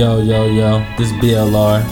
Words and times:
Yo, 0.00 0.18
yo, 0.18 0.46
yo, 0.46 0.78
this 0.96 1.12
BLR. 1.20 1.84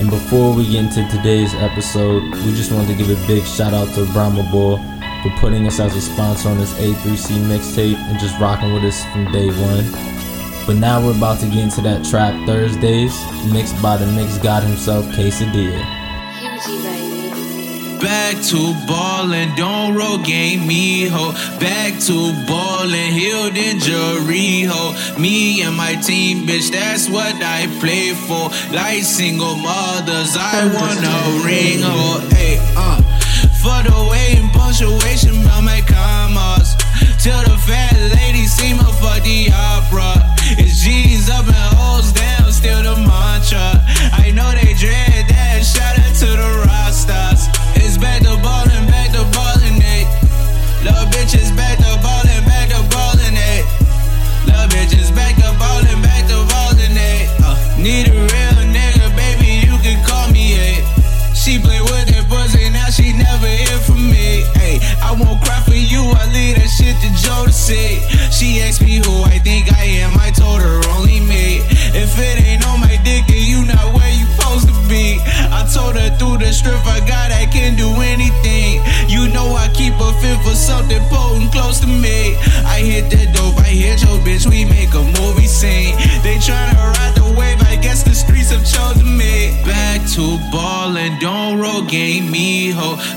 And 0.00 0.10
before 0.10 0.52
we 0.56 0.68
get 0.68 0.86
into 0.86 1.08
today's 1.08 1.54
episode, 1.54 2.24
we 2.44 2.52
just 2.52 2.72
wanted 2.72 2.88
to 2.88 2.94
give 2.96 3.08
a 3.08 3.26
big 3.28 3.44
shout 3.44 3.72
out 3.72 3.86
to 3.94 4.00
BhramaBull 4.06 5.22
for 5.22 5.30
putting 5.38 5.64
us 5.68 5.78
as 5.78 5.94
a 5.94 6.00
sponsor 6.00 6.48
on 6.48 6.58
this 6.58 6.74
A3C 6.80 7.36
mixtape 7.46 7.94
and 7.94 8.18
just 8.18 8.36
rocking 8.40 8.74
with 8.74 8.82
us 8.82 9.04
from 9.12 9.30
day 9.30 9.46
one. 9.46 9.88
But 10.66 10.78
now 10.78 11.00
we're 11.00 11.16
about 11.16 11.38
to 11.42 11.46
get 11.46 11.58
into 11.58 11.80
that 11.82 12.04
Trap 12.04 12.34
Thursdayz, 12.48 13.14
mixed 13.52 13.80
by 13.80 13.98
the 13.98 14.06
mix 14.06 14.36
god 14.38 14.64
himself, 14.64 15.04
Quesadilla 15.14 16.03
back 18.04 18.36
to 18.42 18.74
ballin'. 18.86 19.50
Don't 19.56 19.94
roll 19.96 20.18
game 20.18 20.66
me, 20.66 21.08
ho. 21.08 21.32
Back 21.58 21.98
to 22.06 22.32
ballin', 22.46 23.12
healed 23.12 23.56
injury, 23.56 24.68
ho. 24.68 24.92
Me 25.18 25.62
and 25.62 25.74
my 25.74 25.94
team, 25.94 26.46
bitch, 26.46 26.70
that's 26.70 27.08
what 27.08 27.34
I 27.42 27.66
play 27.80 28.12
for. 28.12 28.44
Like 28.76 29.02
single 29.02 29.56
mothers, 29.56 30.36
I 30.36 30.68
wanna 30.76 31.16
ring, 31.46 31.80
ho. 31.80 32.20
Hey, 32.36 32.58
uh. 32.76 33.00
For 33.62 33.80
the 33.88 33.96
way 34.10 34.36
and 34.36 34.52
punctuation 34.52 35.42
by 35.42 35.60
my 35.62 35.80
commas. 35.80 36.76
Till 37.22 37.42
the 37.48 37.56
fat 37.66 37.96
lady 38.16 38.44
see 38.46 38.74
my 38.74 38.90
fuck 39.00 39.24
the 39.24 39.48
opera. 39.50 40.12
It's 40.60 40.82
G's 40.82 41.30
up 41.30 41.46
and 41.46 41.74
hoes 41.80 42.12
down, 42.12 42.52
still 42.52 42.82
the 42.82 42.96
mantra. 43.00 43.80
I 44.12 44.30
know 44.36 44.50
they 44.52 44.74
dread 44.74 45.24
that, 45.32 45.64
shout 45.64 45.98
out 45.98 46.14
to 46.20 46.26
the 46.26 46.63
back 48.04 48.20
to 48.20 48.36
ballin', 48.44 48.86
back 48.86 49.08
to 49.12 49.24
ballin', 49.32 49.80
it. 49.80 50.06
Little 50.84 51.06
bitches 51.08 51.56
back 51.56 51.78
to 51.78 51.90
ballin', 52.04 52.44
back 52.44 52.68
to 52.68 52.82
ballin', 52.92 53.34
it. 53.34 53.64
Little 54.44 54.68
bitches 54.68 55.14
back 55.14 55.34
to 55.36 55.42
ballin'. 55.42 55.63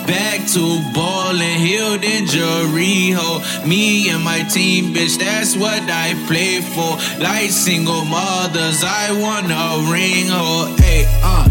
Back 0.07 0.47
to 0.53 0.81
ballin', 0.93 1.59
healed 1.59 2.03
injury, 2.03 3.11
ho. 3.11 3.41
Me 3.67 4.09
and 4.09 4.23
my 4.23 4.43
team, 4.43 4.93
bitch, 4.93 5.17
that's 5.17 5.55
what 5.55 5.83
I 5.89 6.13
play 6.27 6.61
for. 6.61 6.97
Like 7.21 7.49
single 7.49 8.05
mothers, 8.05 8.83
I 8.83 9.11
want 9.11 9.47
a 9.51 9.91
ring, 9.91 10.27
ho. 10.27 10.75
Hey, 10.79 11.05
uh. 11.23 11.49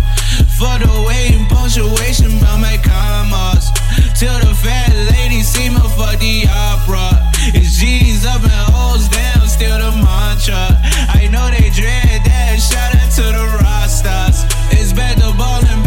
For 0.58 0.78
the 0.80 1.04
way 1.06 1.36
and 1.36 1.48
punctuation 1.48 2.32
by 2.40 2.56
my 2.56 2.76
commas. 2.82 3.70
Till 4.18 4.38
the 4.40 4.54
fat 4.54 4.92
lady 5.12 5.42
see 5.42 5.68
my 5.68 5.80
for 5.96 6.16
the 6.16 6.48
opera. 6.48 7.12
It's 7.52 7.76
jeans 7.76 8.24
up 8.24 8.42
and 8.42 8.72
hoes 8.72 9.08
down, 9.08 9.46
still 9.48 9.78
the 9.78 9.92
mantra. 9.96 10.80
I 11.12 11.28
know 11.30 11.48
they 11.50 11.68
dread 11.70 12.24
that, 12.24 12.56
shout 12.56 12.94
out 12.96 13.10
to 13.16 13.24
the 13.36 13.44
Rastas. 13.60 14.48
It's 14.72 14.92
better 14.92 15.32
ballin' 15.36 15.85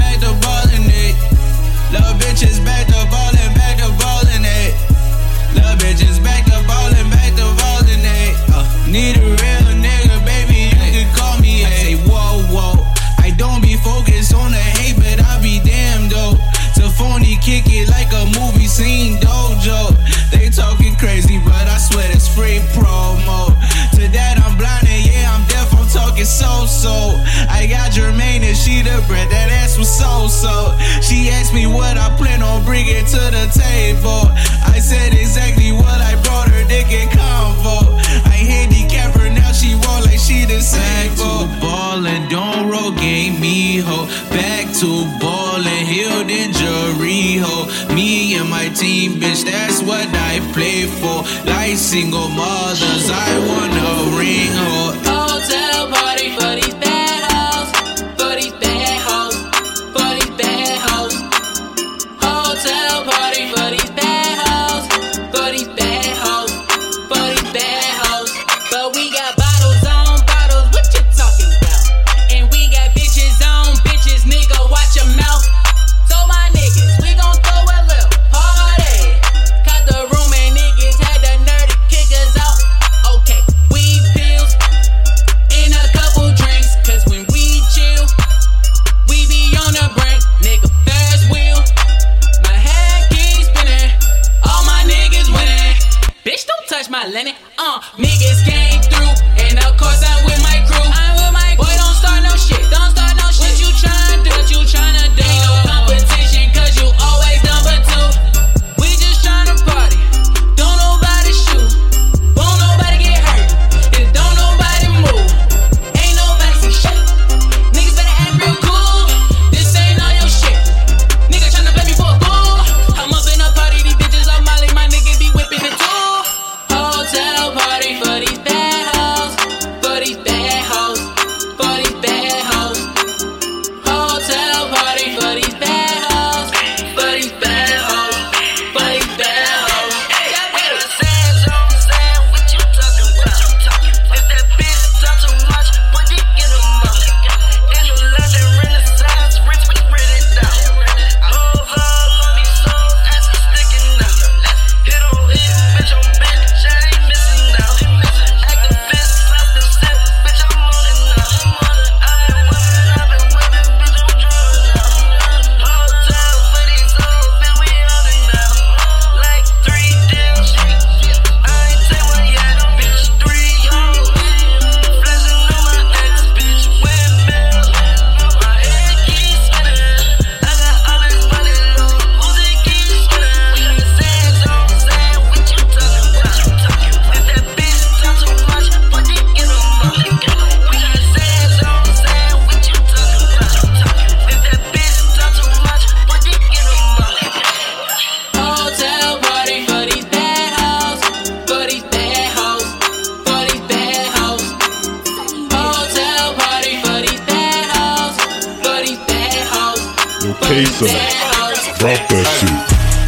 Drop 210.79 211.99
that 212.07 212.23
shit. 212.39 212.55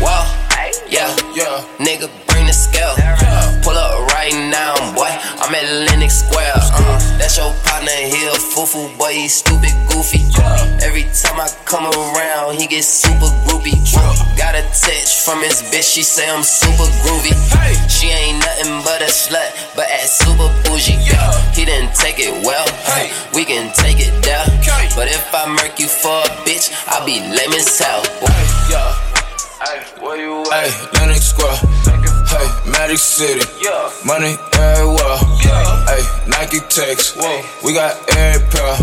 Whoa, 0.04 0.28
yeah, 0.92 1.08
yeah. 1.32 1.64
Nigga, 1.80 2.12
bring 2.28 2.46
the 2.46 2.52
scale. 2.52 2.92
Pull 3.64 3.78
up 3.80 4.12
right 4.12 4.36
now, 4.52 4.76
boy. 4.92 5.08
I'm 5.40 5.56
at 5.56 5.64
Lenox 5.88 6.20
Square. 6.20 6.52
Uh, 6.58 7.00
that's 7.18 7.38
your 7.38 7.54
partner 7.64 7.96
here, 7.96 8.36
foo 8.36 8.68
boy. 8.98 9.14
He 9.14 9.30
stupid, 9.30 9.72
goofy. 9.88 10.20
Every 10.84 11.08
time 11.16 11.40
I 11.40 11.48
come 11.64 11.88
around, 11.88 12.60
he 12.60 12.68
gets 12.68 13.08
from 15.32 15.44
his 15.44 15.64
bitch, 15.72 15.94
she 15.94 16.04
say 16.04 16.30
I'm 16.30 16.44
super 16.44 16.84
groovy. 17.04 17.32
She 17.88 18.08
ain't 18.08 18.40
nothing 18.40 18.84
but 18.84 19.02
a 19.02 19.06
slut, 19.06 19.76
but 19.78 19.88
at 19.90 20.10
super 20.10 20.52
bougie. 20.64 21.00
He 21.56 21.64
didn't 21.64 21.96
take 21.96 22.20
it 22.20 22.34
well, 22.44 22.68
we 23.34 23.46
can 23.46 23.72
take 23.74 24.00
it 24.00 24.12
down. 24.24 24.48
But 24.94 25.08
if 25.08 25.34
I 25.34 25.48
murk 25.48 25.80
you 25.80 25.88
for 25.88 26.12
a 26.12 26.30
bitch, 26.44 26.68
I'll 26.88 27.06
be 27.06 27.22
lame 27.22 27.54
as 27.54 27.80
hell. 27.80 28.04
Yeah. 28.70 29.21
Hey, 29.62 29.86
where 30.02 30.18
Lenox 30.98 31.22
Square. 31.22 31.54
Hey, 32.26 32.48
Magic 32.66 32.98
City. 32.98 33.46
Yeah. 33.62 33.94
Money 34.04 34.34
everywhere. 34.58 35.22
Hey, 35.86 36.02
Nike 36.26 36.66
takes. 36.66 37.14
We 37.62 37.74
got 37.78 37.94
every 38.18 38.42
pair. 38.50 38.74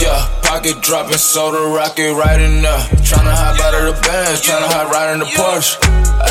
Yeah, 0.00 0.24
pocket 0.40 0.80
dropping, 0.80 1.20
soda 1.20 1.68
rocket 1.68 2.14
right 2.14 2.40
in 2.40 2.62
there. 2.62 2.80
Tryna 3.04 3.36
hop 3.36 3.60
out 3.60 3.76
of 3.76 3.92
the 3.92 4.00
Benz, 4.08 4.40
tryna 4.40 4.72
hop 4.72 4.88
right 4.88 5.12
in 5.12 5.20
the 5.20 5.28
Porsche. 5.36 5.76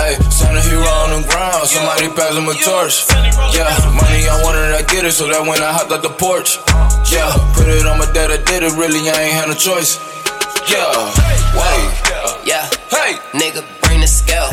Hey, 0.01 0.17
send 0.33 0.57
a 0.57 0.61
hero 0.65 0.81
on 1.05 1.21
the 1.21 1.27
ground, 1.29 1.67
somebody 1.69 2.09
pass 2.09 2.33
him 2.33 2.49
a 2.49 2.57
torch. 2.57 3.05
Yeah, 3.53 3.69
money 3.93 4.25
I 4.25 4.41
wanted, 4.41 4.73
I 4.73 4.81
get 4.81 5.05
it, 5.05 5.11
so 5.13 5.27
that 5.29 5.45
when 5.45 5.61
I 5.61 5.71
hopped 5.71 5.91
out 5.91 6.01
the 6.01 6.09
porch. 6.09 6.57
Yeah, 7.13 7.29
put 7.53 7.67
it 7.69 7.85
on 7.85 7.99
my 7.99 8.09
dad, 8.13 8.31
I 8.31 8.41
did 8.49 8.63
it, 8.63 8.73
really, 8.73 9.05
I 9.09 9.29
ain't 9.29 9.33
had 9.33 9.47
no 9.47 9.53
choice. 9.53 10.01
Yeah, 10.73 10.89
wait. 11.53 12.05
Hey, 12.89 13.17
nigga, 13.33 13.65
bring 13.81 14.01
the 14.01 14.07
scale. 14.07 14.49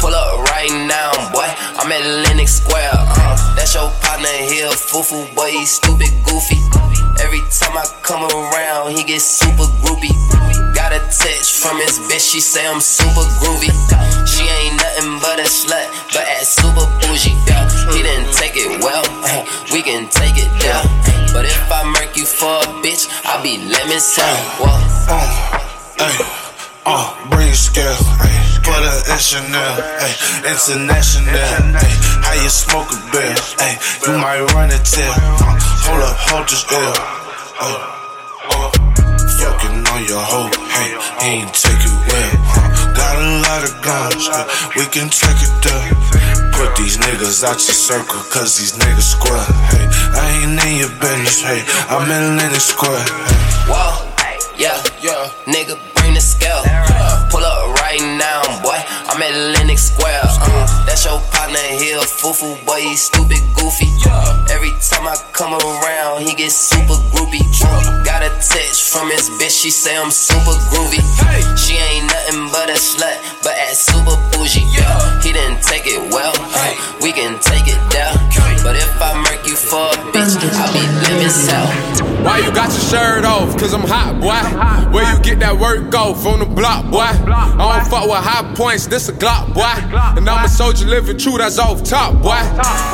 Pull 0.00 0.14
up 0.14 0.40
right 0.54 0.70
now, 0.86 1.12
boy. 1.32 1.48
I'm 1.76 1.90
at 1.92 2.04
Lenox 2.04 2.62
Square. 2.62 2.90
Uh, 2.94 3.36
that's 3.56 3.74
your 3.74 3.90
partner 4.00 4.28
here, 4.28 4.70
foo 4.70 5.02
boy. 5.34 5.50
He 5.50 5.66
stupid, 5.66 6.08
goofy. 6.24 6.56
Every 7.20 7.42
time 7.50 7.76
I 7.76 7.84
come 8.02 8.24
around, 8.24 8.96
he 8.96 9.02
gets 9.04 9.24
super 9.24 9.66
groupie. 9.82 10.14
Got 10.74 10.92
a 10.92 11.00
text 11.10 11.60
from 11.60 11.78
his 11.78 11.98
bitch, 12.06 12.32
she 12.32 12.40
say 12.40 12.66
I'm 12.66 12.80
super 12.80 13.26
groovy. 13.42 13.74
She 14.24 14.46
ain't 14.46 14.76
nothing 14.78 15.18
but 15.18 15.40
a 15.40 15.48
slut, 15.50 15.90
but 16.14 16.24
at 16.24 16.46
super 16.46 16.86
bougie. 17.02 17.34
Yeah, 17.46 17.68
he 17.92 18.02
didn't 18.02 18.32
take 18.32 18.54
it 18.54 18.80
well, 18.80 19.04
uh, 19.26 19.44
we 19.72 19.82
can 19.82 20.08
take 20.08 20.38
it 20.38 20.48
down. 20.62 20.86
But 21.34 21.44
if 21.44 21.58
I 21.70 21.84
murk 21.84 22.16
you 22.16 22.24
for 22.24 22.62
a 22.62 22.66
bitch, 22.80 23.10
I'll 23.24 23.42
be 23.42 23.58
lemon 23.58 24.00
sound. 24.00 24.38
Whoa. 24.56 24.70
Ay, 25.10 25.26
uh, 25.98 26.47
bring 27.30 27.52
scale, 27.52 28.00
ay, 28.24 28.32
put 28.64 28.80
in 28.80 29.18
Chanel, 29.20 29.76
ay, 30.00 30.12
international, 30.40 31.76
ay, 31.76 31.92
how 32.24 32.34
you 32.40 32.48
smoke 32.48 32.88
a 32.88 32.98
bill, 33.12 33.36
ay, 33.60 33.76
you 34.06 34.12
might 34.16 34.40
run 34.56 34.70
a 34.72 34.80
tip, 34.80 35.04
uh, 35.04 35.52
hold 35.84 36.00
up, 36.00 36.16
hold 36.16 36.48
this 36.48 36.64
ill, 36.72 36.96
ay, 37.60 37.76
uh, 38.48 38.70
fucking 39.36 39.84
on 39.84 40.00
your 40.08 40.24
hoe, 40.24 40.48
hey, 40.72 40.90
he 41.20 41.44
ain't 41.44 41.52
take 41.52 41.76
it 41.76 41.96
well, 42.08 42.32
uh, 42.56 42.68
got 42.96 43.14
a 43.20 43.26
lot 43.44 43.62
of 43.68 43.74
guns, 43.84 44.24
ay, 44.32 44.44
we 44.76 44.84
can 44.88 45.12
take 45.12 45.40
it 45.44 45.54
there, 45.60 45.92
put 46.56 46.72
these 46.80 46.96
niggas 46.96 47.44
out 47.44 47.60
your 47.68 47.76
circle, 47.76 48.20
cause 48.32 48.56
these 48.56 48.72
niggas 48.72 49.12
square, 49.12 49.44
hey, 49.76 49.84
I 50.16 50.24
ain't 50.40 50.56
in 50.56 50.88
your 50.88 50.94
business, 50.96 51.44
hey, 51.44 51.60
I'm 51.92 52.08
in 52.08 52.38
Lenox 52.40 52.64
Square, 52.64 53.04
hey. 53.04 53.36
Whoa, 53.68 54.07
yeah, 54.58 54.82
yeah. 55.00 55.30
nigga, 55.46 55.78
bring 55.94 56.14
the 56.14 56.20
scale. 56.20 56.62
Pull 57.30 57.44
up 57.44 57.74
right 57.80 58.02
now, 58.18 58.42
boy. 58.62 58.78
I'm 59.08 59.22
at 59.22 59.34
Lenox 59.54 59.82
Square. 59.94 60.20
Uh, 60.24 60.87
that's 60.88 61.04
your 61.04 61.20
partner 61.36 61.60
here, 61.76 62.00
foo 62.00 62.56
boy. 62.64 62.80
He 62.80 62.96
stupid, 62.96 63.44
goofy. 63.54 63.86
Every 64.48 64.72
time 64.80 65.04
I 65.04 65.14
come 65.36 65.52
around, 65.52 66.24
he 66.24 66.34
gets 66.34 66.56
super 66.56 66.96
groupie. 67.12 67.44
Got 68.04 68.24
a 68.24 68.32
text 68.40 68.88
from 68.88 69.10
his 69.10 69.28
bitch, 69.36 69.52
she 69.62 69.70
say 69.70 69.96
I'm 69.96 70.10
super 70.10 70.56
groovy. 70.72 71.04
She 71.60 71.76
ain't 71.76 72.08
nothing 72.08 72.48
but 72.48 72.70
a 72.70 72.80
slut, 72.80 73.20
but 73.44 73.52
at 73.52 73.76
super 73.76 74.16
bougie. 74.32 74.64
He 75.22 75.32
didn't 75.32 75.62
take 75.62 75.84
it 75.86 76.00
well, 76.10 76.32
uh, 76.34 76.96
we 77.02 77.12
can 77.12 77.38
take 77.40 77.68
it 77.68 77.80
down. 77.92 78.16
But 78.64 78.76
if 78.76 78.90
I 79.00 79.12
murk 79.22 79.46
you 79.46 79.56
for 79.56 79.92
a 79.92 79.96
bitch, 80.10 80.40
I'll 80.56 80.72
be 80.72 80.80
lemon 81.04 81.30
south. 81.30 82.08
Why 82.24 82.38
you 82.38 82.52
got 82.52 82.70
your 82.70 82.80
shirt 82.80 83.24
off? 83.24 83.56
Cause 83.58 83.72
I'm 83.72 83.86
hot, 83.86 84.20
boy. 84.20 84.92
Where 84.92 85.06
you 85.14 85.20
get 85.22 85.38
that 85.40 85.56
work 85.56 85.94
off 85.94 86.26
on 86.26 86.40
the 86.40 86.46
block, 86.46 86.90
boy? 86.90 86.98
I 87.00 87.54
don't 87.56 87.86
fuck 87.88 88.04
with 88.04 88.18
high 88.18 88.54
points, 88.54 88.86
this 88.86 89.08
a 89.08 89.12
Glock, 89.12 89.54
boy. 89.54 89.62
And 90.18 90.28
I'm 90.28 90.44
a 90.44 90.48
soldier 90.48 90.77
living 90.86 91.18
true, 91.18 91.38
that's 91.38 91.58
off 91.58 91.82
top, 91.82 92.20
boy. 92.22 92.38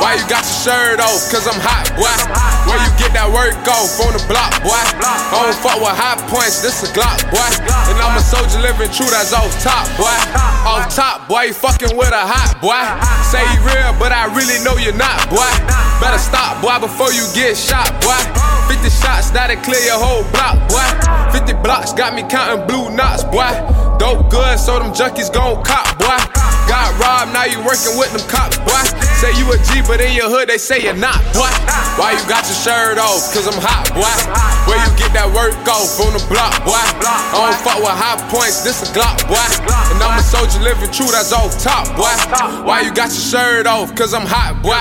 Why 0.01 0.17
you 0.17 0.25
got 0.25 0.41
your 0.41 0.59
shirt 0.65 0.97
off? 0.97 1.21
Cause 1.29 1.45
I'm 1.45 1.59
hot, 1.59 1.91
boy. 1.93 2.09
Where 2.65 2.79
you 2.81 2.91
get 2.97 3.13
that 3.13 3.29
work 3.29 3.53
off 3.67 3.99
on 4.01 4.15
the 4.15 4.23
block, 4.25 4.63
boy? 4.65 4.73
I 4.73 5.45
don't 5.45 5.57
fuck 5.61 5.77
with 5.77 5.93
high 5.93 6.17
points, 6.31 6.63
this 6.65 6.81
a 6.81 6.89
Glock, 6.95 7.21
boy. 7.29 7.45
And 7.91 7.97
I'm 8.01 8.17
a 8.17 8.23
soldier 8.23 8.63
living 8.63 8.89
true, 8.89 9.09
that's 9.11 9.35
off 9.35 9.51
top, 9.61 9.85
boy. 9.99 10.15
Off 10.65 10.89
top, 10.89 11.27
boy, 11.27 11.51
you 11.51 11.55
fucking 11.55 11.93
with 11.93 12.15
a 12.15 12.23
hot, 12.25 12.57
boy. 12.63 12.79
Say 13.27 13.43
you 13.53 13.59
real, 13.61 13.93
but 14.01 14.09
I 14.09 14.31
really 14.33 14.57
know 14.63 14.79
you're 14.79 14.97
not, 14.97 15.27
boy. 15.29 15.51
Better 16.01 16.21
stop, 16.21 16.63
boy, 16.63 16.79
before 16.81 17.11
you 17.11 17.27
get 17.35 17.53
shot, 17.53 17.91
boy. 18.01 18.17
50 18.71 18.89
shots, 18.89 19.29
that'll 19.35 19.59
clear 19.61 19.83
your 19.83 19.99
whole 19.99 20.25
block, 20.31 20.57
boy. 20.71 20.87
50 21.35 21.53
blocks 21.61 21.93
got 21.93 22.15
me 22.15 22.23
counting 22.25 22.65
blue 22.65 22.89
knots, 22.95 23.27
boy. 23.27 23.51
Dope 23.99 24.31
good, 24.31 24.57
so 24.57 24.79
them 24.79 24.91
junkies 24.95 25.31
gon' 25.31 25.63
cop, 25.63 25.85
boy. 25.99 26.54
Got 26.75 26.99
robbed, 26.99 27.31
now 27.31 27.45
you 27.45 27.63
working 27.63 27.95
with 27.97 28.11
them 28.11 28.27
cops, 28.27 28.57
boy. 28.57 28.83
Say 29.23 29.31
you 29.39 29.47
a 29.47 29.57
G, 29.63 29.81
but 29.87 30.01
in 30.01 30.11
your 30.11 30.27
hood 30.27 30.49
they 30.49 30.57
say 30.57 30.83
you're 30.83 30.93
not, 30.93 31.23
boy. 31.31 31.47
Why 31.95 32.11
you 32.11 32.27
got 32.27 32.43
your 32.43 32.59
shirt 32.59 32.97
off? 32.97 33.31
Cause 33.31 33.47
I'm 33.47 33.55
hot, 33.63 33.95
boy. 33.95 34.54
Where 34.65 34.81
you 34.81 34.91
get 34.97 35.13
that 35.13 35.29
work 35.29 35.53
off 35.69 36.01
on 36.01 36.17
the 36.17 36.23
block, 36.25 36.57
boy? 36.65 36.73
I 36.73 37.37
don't 37.37 37.57
fuck 37.61 37.77
with 37.77 37.93
high 37.93 38.17
points, 38.33 38.65
this 38.65 38.81
a 38.81 38.89
Glock, 38.97 39.21
boy. 39.29 39.45
And 39.93 40.01
I'm 40.01 40.17
a 40.17 40.25
soldier 40.25 40.57
living 40.65 40.89
true, 40.89 41.09
that's 41.13 41.29
off 41.29 41.53
top, 41.61 41.85
boy. 41.93 42.09
Why 42.65 42.81
you 42.81 42.89
got 42.89 43.13
your 43.13 43.21
shirt 43.21 43.69
off? 43.69 43.93
Cause 43.93 44.13
I'm 44.13 44.25
hot, 44.25 44.57
boy. 44.65 44.77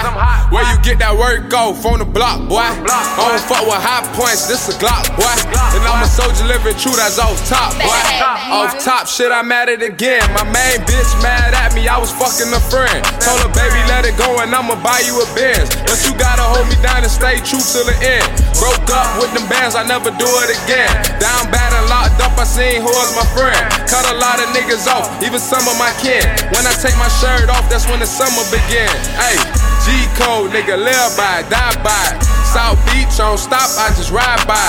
Where 0.48 0.64
you 0.72 0.80
get 0.80 0.98
that 1.04 1.12
work 1.12 1.52
off 1.52 1.84
on 1.84 2.00
the 2.00 2.08
block, 2.08 2.48
boy? 2.48 2.64
I 2.64 2.80
don't 2.80 3.44
fuck 3.44 3.68
with 3.68 3.76
high 3.76 4.08
points, 4.16 4.48
this 4.48 4.72
a 4.72 4.74
Glock, 4.80 5.04
boy. 5.20 5.36
And 5.76 5.84
I'm 5.84 6.00
a 6.00 6.08
soldier 6.08 6.48
living 6.48 6.76
true, 6.80 6.96
that's 6.96 7.20
off 7.20 7.36
top, 7.44 7.76
boy. 7.76 8.00
Off 8.50 8.80
top, 8.80 9.04
shit, 9.04 9.28
I'm 9.28 9.52
at 9.52 9.68
it 9.68 9.84
again. 9.84 10.24
My 10.32 10.48
main 10.48 10.80
bitch 10.88 11.12
mad 11.20 11.52
at 11.52 11.76
me, 11.76 11.88
I 11.88 12.00
was 12.00 12.08
fucking 12.08 12.48
a 12.56 12.62
friend. 12.72 13.04
Told 13.20 13.44
her, 13.44 13.52
baby, 13.52 13.80
let 13.92 14.08
it 14.08 14.16
go 14.16 14.40
and 14.40 14.48
I'ma 14.48 14.80
buy 14.80 15.04
you 15.04 15.20
a 15.20 15.26
Benz. 15.36 15.68
But 15.84 16.00
you 16.08 16.16
gotta 16.16 16.40
hold 16.40 16.72
me 16.72 16.76
down 16.80 17.04
and 17.04 17.12
stay 17.12 17.36
true 17.44 17.60
till 17.60 17.84
the 17.84 17.96
end. 18.00 18.24
Broke 18.56 18.88
up 18.88 19.20
with 19.20 19.28
them 19.36 19.44
bands, 19.52 19.73
I 19.74 19.82
never 19.82 20.10
do 20.14 20.30
it 20.46 20.50
again. 20.54 20.86
Down 21.18 21.50
bad 21.50 21.74
and 21.74 21.90
locked 21.90 22.22
up, 22.22 22.38
I 22.38 22.44
seen 22.44 22.78
who 22.78 22.86
was 22.86 23.10
my 23.18 23.26
friend. 23.34 23.58
Cut 23.90 24.06
a 24.06 24.14
lot 24.22 24.38
of 24.38 24.46
niggas 24.54 24.86
off, 24.86 25.10
even 25.22 25.40
some 25.40 25.66
of 25.66 25.76
my 25.78 25.90
kin. 25.98 26.22
When 26.54 26.62
I 26.62 26.74
take 26.78 26.94
my 26.94 27.10
shirt 27.18 27.50
off, 27.50 27.66
that's 27.68 27.86
when 27.90 27.98
the 27.98 28.06
summer 28.06 28.46
begin. 28.54 28.90
Hey, 29.18 29.34
G 29.82 30.06
code, 30.14 30.54
nigga, 30.54 30.78
live 30.78 31.16
by, 31.16 31.42
die 31.50 31.74
by. 31.82 32.33
South 32.54 32.78
Beach, 32.86 33.18
on 33.18 33.34
stop, 33.34 33.66
I 33.82 33.90
just 33.98 34.14
ride 34.14 34.38
by. 34.46 34.62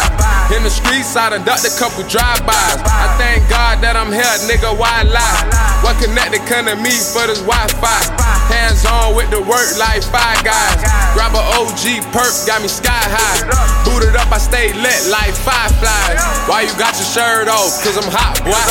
In 0.57 0.65
the 0.65 0.73
streets, 0.73 1.13
I 1.13 1.29
done 1.29 1.45
ducked 1.45 1.69
a 1.69 1.73
couple 1.77 2.01
drive-bys. 2.09 2.81
I 2.81 3.05
thank 3.21 3.45
God 3.45 3.77
that 3.85 3.93
I'm 3.93 4.09
here, 4.09 4.25
nigga, 4.49 4.73
why 4.73 5.05
lie? 5.05 5.45
What 5.85 5.93
connected 6.01 6.41
come 6.49 6.65
to 6.65 6.73
me 6.81 6.97
for 7.13 7.29
this 7.29 7.45
Wi-Fi? 7.45 8.01
Hands 8.49 8.81
on 8.89 9.13
with 9.13 9.29
the 9.29 9.37
work 9.45 9.69
like 9.77 10.01
five 10.01 10.41
guys. 10.41 10.81
Grab 11.13 11.37
a 11.37 11.43
OG 11.61 12.09
perk, 12.09 12.33
got 12.49 12.65
me 12.65 12.69
sky 12.73 12.89
high. 12.89 13.45
Booted 13.85 14.17
up, 14.17 14.33
I 14.33 14.41
stay 14.41 14.73
lit 14.73 15.05
like 15.13 15.37
five 15.37 15.65
fireflies. 15.65 16.49
Why 16.49 16.61
you 16.65 16.73
got 16.77 16.95
your 16.97 17.09
shirt 17.09 17.47
off? 17.47 17.81
Cause 17.81 17.97
I'm 17.97 18.09
hot, 18.09 18.41
boy. 18.45 18.65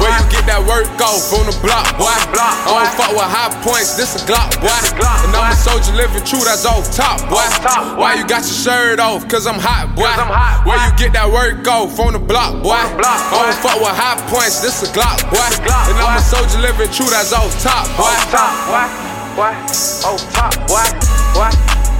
Where 0.00 0.12
you 0.12 0.24
get 0.32 0.44
that 0.48 0.62
work 0.64 0.88
off 1.00 1.32
on 1.34 1.46
the 1.48 1.56
block, 1.60 1.86
boy? 1.96 2.08
I 2.08 2.68
don't 2.68 2.92
fuck 2.96 3.12
with 3.12 3.28
high 3.28 3.52
points, 3.64 3.96
this 3.96 4.16
a 4.16 4.20
Glock, 4.28 4.52
boy. 4.60 4.80
And 5.24 5.32
I'm 5.34 5.52
a 5.52 5.56
soldier 5.56 5.94
living 5.94 6.24
true, 6.24 6.42
that's 6.44 6.64
off 6.64 6.88
top, 6.92 7.20
boy. 7.28 7.44
Why 7.96 8.14
you 8.14 8.24
got 8.26 8.44
your 8.44 8.57
shirt 8.58 8.98
off? 8.98 9.28
Cause 9.28 9.46
I'm 9.46 9.60
hot, 9.62 9.94
boy. 9.94 10.10
Where 10.66 10.78
you 10.82 10.90
get 10.98 11.12
that 11.14 11.30
work 11.30 11.62
off? 11.68 11.98
On 12.00 12.12
the 12.12 12.18
block, 12.18 12.62
boy? 12.62 12.74
I 12.74 12.90
don't 12.90 13.54
fuck 13.62 13.78
with 13.78 13.94
high 13.94 14.18
points, 14.26 14.58
this 14.60 14.82
a 14.82 14.90
Glock, 14.90 15.22
boy. 15.30 15.46
And 15.62 15.94
I'm 15.94 16.18
a 16.18 16.20
soldier 16.20 16.58
living 16.58 16.90
true, 16.90 17.06
that's 17.06 17.32
off 17.32 17.54
top, 17.62 17.86
boy. 17.94 18.10
Off 18.10 18.34
top, 18.34 18.50
Boy, 18.66 18.82
boy, 19.38 19.54
oh 20.10 20.18
top, 20.34 20.50
boy, 20.66 20.82
boy, 21.38 21.50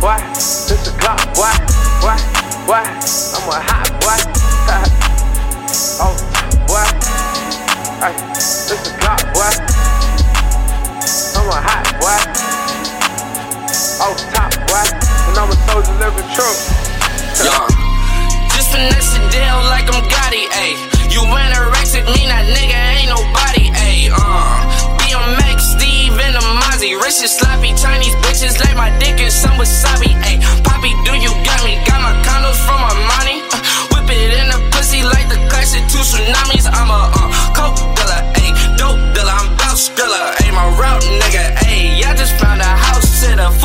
boy, 0.02 0.18
this 0.34 0.66
a 0.66 0.90
Glock, 0.98 1.22
boy, 1.38 1.54
boy, 2.02 2.18
boy, 2.66 2.82
I'm 2.82 3.46
a 3.46 3.62
hot 3.62 3.86
boy, 4.02 4.18
oh 6.02 6.14
boy, 6.66 6.86
hey, 8.02 8.14
this 8.34 8.74
a 8.74 8.76
Glock, 8.98 9.17
11 15.97 16.21
Yeah. 17.45 17.64
Just 18.52 18.68
finesse 18.73 19.11
the 19.16 19.23
deal 19.33 19.59
like 19.73 19.88
I'm 19.88 20.04
Gotti, 20.04 20.45
ayy. 20.61 20.76
You 21.09 21.25
anorexic, 21.25 22.04
me? 22.12 22.28
that 22.28 22.45
nigga 22.45 22.76
ain't 22.76 23.09
nobody, 23.09 23.73
ayy. 23.88 24.12
Uh. 24.12 24.99
BMX, 25.00 25.59
Steve, 25.78 26.12
and 26.21 26.35
the 26.37 26.45
Mozzie. 26.61 26.92
Rich 27.00 27.25
and 27.25 27.33
sloppy 27.33 27.73
Chinese 27.73 28.14
bitches 28.21 28.61
like 28.61 28.76
my 28.76 28.92
dick 29.00 29.16
and 29.21 29.33
some 29.33 29.57
wasabi, 29.57 30.12
ayy. 30.28 30.38
Poppy, 30.62 30.92
do 31.09 31.16
you 31.16 31.33
got 31.42 31.61
me? 31.64 31.80
Got 31.88 32.04
my 32.04 32.12
condos 32.26 32.61
from 32.68 32.80
Armani. 32.85 33.40
Uh, 33.49 33.59
whip 33.97 34.11
it 34.12 34.37
in 34.37 34.47
the 34.52 34.61
pussy 34.76 35.02
like 35.02 35.28
the 35.33 35.40
clash 35.49 35.73
of 35.73 35.83
two 35.88 36.04
tsunamis. 36.04 36.68
I'm 36.68 36.92
a 36.92 37.00
uh, 37.16 37.33
coke 37.57 37.80
dealer, 37.97 38.23
ayy. 38.37 38.52
Dope 38.76 39.00
dealer, 39.16 39.33
I'm 39.33 39.57
bounce 39.57 39.88
dealer, 39.97 40.37
ayy. 40.45 40.52
My 40.52 40.68
route, 40.76 41.02
nigga, 41.23 41.57
ayy. 41.64 42.04
I 42.04 42.12
just 42.14 42.37
found 42.37 42.61
a 42.61 42.71
house 42.87 43.25
in 43.25 43.38
a. 43.40 43.57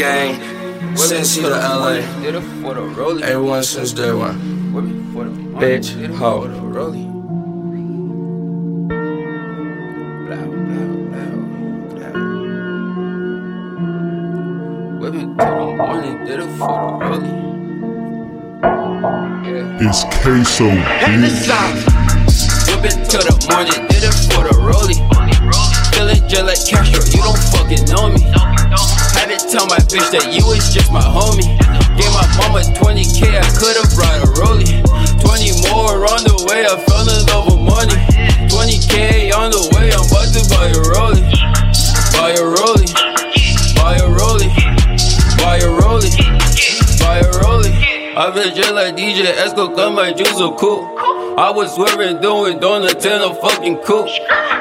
Gang, 0.00 0.96
since 0.96 1.34
he 1.34 1.42
to 1.42 1.50
LA. 1.50 1.96
Did 2.22 2.34
the 2.74 2.80
rollie. 2.80 3.20
A1 3.20 3.64
since 3.64 3.92
day 3.92 4.10
one. 4.10 4.72
Whip 4.72 4.86
it 4.86 4.96
for 5.12 5.24
the 5.24 5.30
Bitch, 5.60 5.92
rollie. 6.72 7.04
It's 19.82 20.04
queso, 20.22 20.70
bitch. 21.04 21.44
Whip 22.68 22.84
it 22.86 23.10
till 23.10 23.20
the 23.20 23.34
morning, 23.52 23.86
did 23.88 24.04
it 24.04 24.14
for 24.32 24.44
the 24.48 24.54
rollie. 24.64 24.96
Feeling 25.92 26.26
just 26.26 26.44
like 26.44 26.64
Castro, 26.66 27.04
you 27.04 27.20
don't 27.20 27.38
fucking 27.52 27.84
know 27.84 28.08
me. 28.08 28.49
Had 28.70 29.34
to 29.34 29.38
tell 29.50 29.66
my 29.66 29.82
bitch 29.90 30.06
that 30.14 30.30
you 30.30 30.46
was 30.46 30.70
just 30.72 30.92
my 30.92 31.02
homie. 31.02 31.58
Gave 31.98 32.12
my 32.14 32.22
mama 32.38 32.62
20k, 32.78 33.34
I 33.34 33.42
could've 33.58 33.90
brought 33.98 34.22
a 34.22 34.28
rollie. 34.38 34.78
20 35.18 35.66
more 35.66 36.06
on 36.06 36.22
the 36.22 36.38
way, 36.46 36.62
I 36.62 36.78
fell 36.86 37.02
in 37.02 37.26
love 37.26 37.50
with 37.50 37.62
money. 37.66 37.98
20k 38.46 39.34
on 39.34 39.50
the 39.50 39.62
way, 39.74 39.90
I'm 39.90 40.06
about 40.06 40.30
to 40.30 40.42
buy 40.46 40.70
a 40.70 40.80
rollie. 40.86 41.26
Buy 42.14 42.30
a 42.30 42.46
rollie. 42.46 42.94
Buy 43.74 43.96
a 43.98 44.06
rollie. 44.06 44.54
Buy 45.42 45.56
a 45.58 45.66
rollie. 45.66 46.14
Buy 47.02 47.18
a 47.18 47.30
rollie. 47.42 48.16
I 48.16 48.30
been 48.30 48.54
just 48.54 48.72
like 48.72 48.94
DJ 48.94 49.34
Esco, 49.34 49.74
got 49.74 49.94
my 49.94 50.12
juice 50.12 50.38
so 50.38 50.54
cool. 50.54 50.94
I 51.36 51.50
was 51.50 51.74
swearing, 51.74 52.20
doing 52.20 52.60
donuts 52.60 53.04
in 53.04 53.20
a 53.20 53.34
fucking 53.34 53.78
coop. 53.78 54.06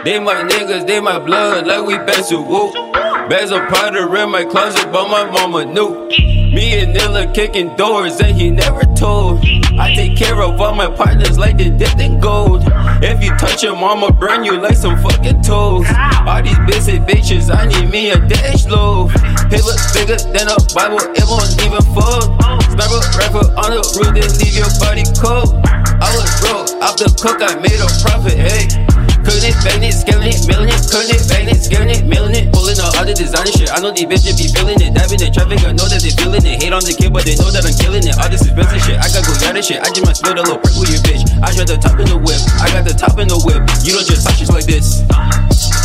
They 0.04 0.18
my 0.18 0.44
niggas, 0.50 0.88
they 0.88 1.00
my 1.00 1.20
blood, 1.20 1.68
like 1.68 1.86
we 1.86 1.98
best 1.98 2.30
to 2.30 2.42
whoop. 2.42 2.89
Bags 3.30 3.52
of 3.52 3.62
powder 3.70 4.16
in 4.18 4.32
my 4.32 4.44
closet, 4.44 4.92
but 4.92 5.08
my 5.08 5.30
mama 5.30 5.64
knew. 5.64 6.08
Me 6.10 6.80
and 6.80 6.96
Nilla 6.96 7.32
kicking 7.32 7.76
doors, 7.76 8.20
and 8.20 8.36
he 8.36 8.50
never 8.50 8.82
told. 8.96 9.46
I 9.78 9.94
take 9.94 10.18
care 10.18 10.42
of 10.42 10.60
all 10.60 10.74
my 10.74 10.90
partners 10.90 11.38
like 11.38 11.60
they 11.60 11.70
dipped 11.70 12.02
in 12.02 12.20
gold. 12.20 12.64
If 13.04 13.24
you 13.24 13.30
touch 13.38 13.64
him, 13.64 13.84
I'ma 13.84 14.10
burn 14.10 14.44
you 14.44 14.60
like 14.60 14.76
some 14.76 14.98
fucking 15.04 15.44
toes. 15.44 15.86
All 16.26 16.42
these 16.42 16.58
busy 16.66 16.98
bitches, 16.98 17.54
I 17.54 17.68
need 17.68 17.92
me 17.92 18.10
a 18.10 18.18
dash 18.18 18.66
loaf. 18.66 19.14
Paper 19.54 19.78
bigger 19.94 20.18
than 20.34 20.50
a 20.50 20.58
Bible, 20.74 20.98
it 21.14 21.24
won't 21.30 21.54
even 21.62 21.86
fold. 21.94 22.34
Sniper 22.74 23.02
rifle 23.14 23.46
on 23.62 23.78
the 23.78 23.86
roof, 23.94 24.10
then 24.18 24.30
leave 24.42 24.58
your 24.58 24.74
body 24.82 25.06
cold. 25.22 25.54
I 26.02 26.10
was 26.18 26.26
broke, 26.42 26.82
off 26.82 26.98
the 26.98 27.14
cook, 27.22 27.44
I 27.44 27.54
made 27.62 27.78
a 27.78 27.90
profit, 28.02 28.34
hey. 28.34 28.89
Cooking 29.26 29.52
it, 29.52 29.58
bagging 29.64 29.90
it, 29.90 29.96
scaling 29.96 30.32
it, 30.32 30.42
milling 30.48 30.72
it, 30.72 30.82
cooking 30.88 31.16
it, 31.16 31.24
bagging 31.28 31.52
it, 31.52 31.60
scaling 31.60 31.92
it, 31.92 32.04
milling 32.08 32.36
it, 32.36 32.48
pulling 32.54 32.80
all 32.80 32.92
the 33.04 33.14
designer 33.14 33.52
shit. 33.52 33.70
I 33.72 33.82
know 33.82 33.92
these 33.92 34.08
bitches 34.08 34.38
be 34.38 34.48
feeling 34.48 34.80
it, 34.80 34.94
diving 34.94 35.20
in 35.20 35.32
traffic, 35.34 35.60
I 35.66 35.74
know 35.74 35.90
that 35.90 36.00
they 36.00 36.14
feeling 36.14 36.46
it. 36.46 36.62
Hate 36.62 36.72
on 36.72 36.86
the 36.86 36.94
kid, 36.94 37.12
but 37.12 37.26
they 37.26 37.36
know 37.36 37.50
that 37.52 37.66
I'm 37.66 37.76
killing 37.76 38.06
it. 38.06 38.16
All 38.16 38.30
this 38.30 38.46
expensive 38.46 38.80
shit, 38.80 38.98
I 39.02 39.08
got 39.12 39.26
go 39.26 39.34
shit. 39.60 39.80
I 39.82 39.90
just 39.92 40.06
might 40.06 40.16
spill 40.16 40.38
a 40.38 40.44
little 40.46 40.62
perk 40.62 40.76
with 40.78 40.94
your 40.94 41.02
bitch. 41.04 41.26
I 41.42 41.52
shot 41.52 41.68
the 41.68 41.78
top 41.82 41.98
in 42.00 42.08
the 42.08 42.20
whip, 42.20 42.40
I 42.62 42.72
got 42.72 42.86
the 42.86 42.96
top 42.96 43.18
in 43.20 43.28
the 43.28 43.40
whip. 43.42 43.60
You 43.84 43.98
don't 43.98 44.08
just 44.08 44.24
talk 44.24 44.38
shit 44.38 44.50
like 44.54 44.70
this. 44.70 45.04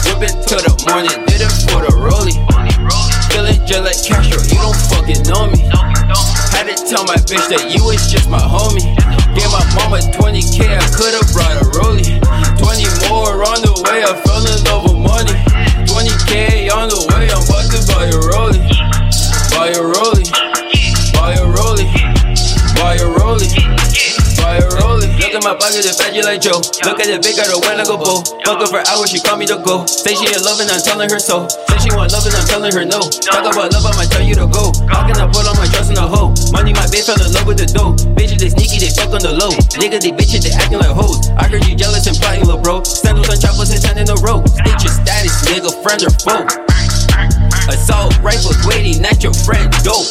Whip 0.07 0.21
it 0.23 0.35
till 0.47 0.63
the 0.63 0.73
morning, 0.87 1.19
did 1.27 1.43
it 1.43 1.53
for 1.67 1.81
the 1.83 1.93
just 3.67 3.83
like 3.83 3.97
Castro, 4.05 4.41
you 4.45 4.61
don't 4.61 4.77
fucking 4.93 5.23
know 5.25 5.49
me. 5.49 5.61
Had 6.53 6.69
to 6.69 6.77
tell 6.85 7.05
my 7.05 7.17
bitch 7.25 7.49
that 7.49 7.73
you 7.73 7.85
was 7.85 8.13
just 8.13 8.29
my 8.29 8.41
homie. 8.41 8.85
Gave 9.33 9.51
my 9.51 9.65
mama 9.75 10.05
20k, 10.13 10.69
I 10.69 10.85
could've 10.93 11.29
brought 11.33 11.57
a 11.57 11.65
rollie. 11.81 12.21
20 12.61 12.85
more 13.09 13.41
on 13.41 13.61
the 13.65 13.73
way, 13.89 14.05
I 14.05 14.13
fell 14.21 14.45
in 14.45 14.59
love 14.69 14.85
with 14.85 15.01
money. 15.01 15.37
20k 15.89 16.71
on 16.73 16.89
the 16.89 17.01
way, 17.17 17.33
I'm 17.33 17.41
about 17.41 17.67
to 17.73 17.81
buy 17.89 18.05
a 18.07 18.19
rollie. 18.33 18.65
Buy 19.51 19.69
a 19.69 19.81
rollie. 19.81 20.24
My 25.45 25.53
pocket, 25.53 25.85
it's 25.85 26.01
fat 26.01 26.17
you 26.17 26.25
like 26.25 26.41
Joe. 26.41 26.57
Look 26.89 27.05
at 27.05 27.05
the 27.05 27.21
big 27.21 27.37
girl, 27.37 27.45
the 27.45 27.61
one 27.61 27.77
like 27.77 27.93
a 27.93 28.01
bow. 28.01 28.25
Fuck 28.49 28.65
her 28.65 28.69
for 28.73 28.81
hours, 28.89 29.13
she 29.13 29.21
call 29.21 29.37
me 29.37 29.45
to 29.45 29.61
go. 29.61 29.85
Say 29.85 30.17
she 30.17 30.25
in 30.25 30.41
love 30.41 30.57
and 30.57 30.73
I'm 30.73 30.81
telling 30.81 31.13
her 31.13 31.21
so. 31.21 31.45
Say 31.69 31.85
she 31.85 31.93
want 31.93 32.17
love 32.17 32.25
and 32.25 32.33
I'm 32.33 32.49
telling 32.49 32.73
her 32.73 32.81
no. 32.89 32.97
Talk 33.13 33.45
about 33.45 33.69
love, 33.69 33.85
I'ma 33.85 34.09
tell 34.09 34.25
you 34.25 34.33
to 34.41 34.49
go. 34.49 34.73
How 34.89 35.05
can 35.05 35.21
I 35.21 35.29
put 35.29 35.45
all 35.45 35.53
my 35.61 35.69
trust 35.69 35.93
in 35.93 36.01
a 36.01 36.09
hoe? 36.09 36.33
Money, 36.49 36.73
my 36.73 36.89
bitch 36.89 37.05
fell 37.05 37.21
in 37.21 37.29
love 37.29 37.45
with 37.45 37.61
the 37.61 37.69
dough. 37.69 37.93
Bitches, 38.17 38.41
they 38.41 38.49
sneaky, 38.57 38.89
they 38.89 38.93
fuck 38.97 39.13
on 39.13 39.21
the 39.21 39.37
low. 39.37 39.53
Niggas, 39.77 40.01
they 40.01 40.17
bitches, 40.17 40.49
they 40.49 40.53
acting 40.57 40.81
like 40.81 40.97
hoes. 40.97 41.29
I 41.37 41.45
heard 41.45 41.61
you 41.69 41.77
jealous 41.77 42.09
and 42.09 42.17
plotting, 42.17 42.49
little 42.49 42.65
bro. 42.65 42.81
Sandals 42.81 43.29
on 43.29 43.37
choppers 43.37 43.69
and 43.69 43.85
ten 43.85 44.01
in 44.01 44.09
a 44.09 44.17
row. 44.25 44.41
Bitch, 44.65 44.81
your 44.81 44.97
status, 44.97 45.45
nigga, 45.45 45.77
friend 45.85 46.09
or 46.09 46.15
foe. 46.25 46.64
Assault 47.69 48.19
rifles 48.21 48.59
waiting 48.67 49.05
at 49.05 49.23
your 49.23 49.33
friend, 49.33 49.73
dope. 49.83 50.09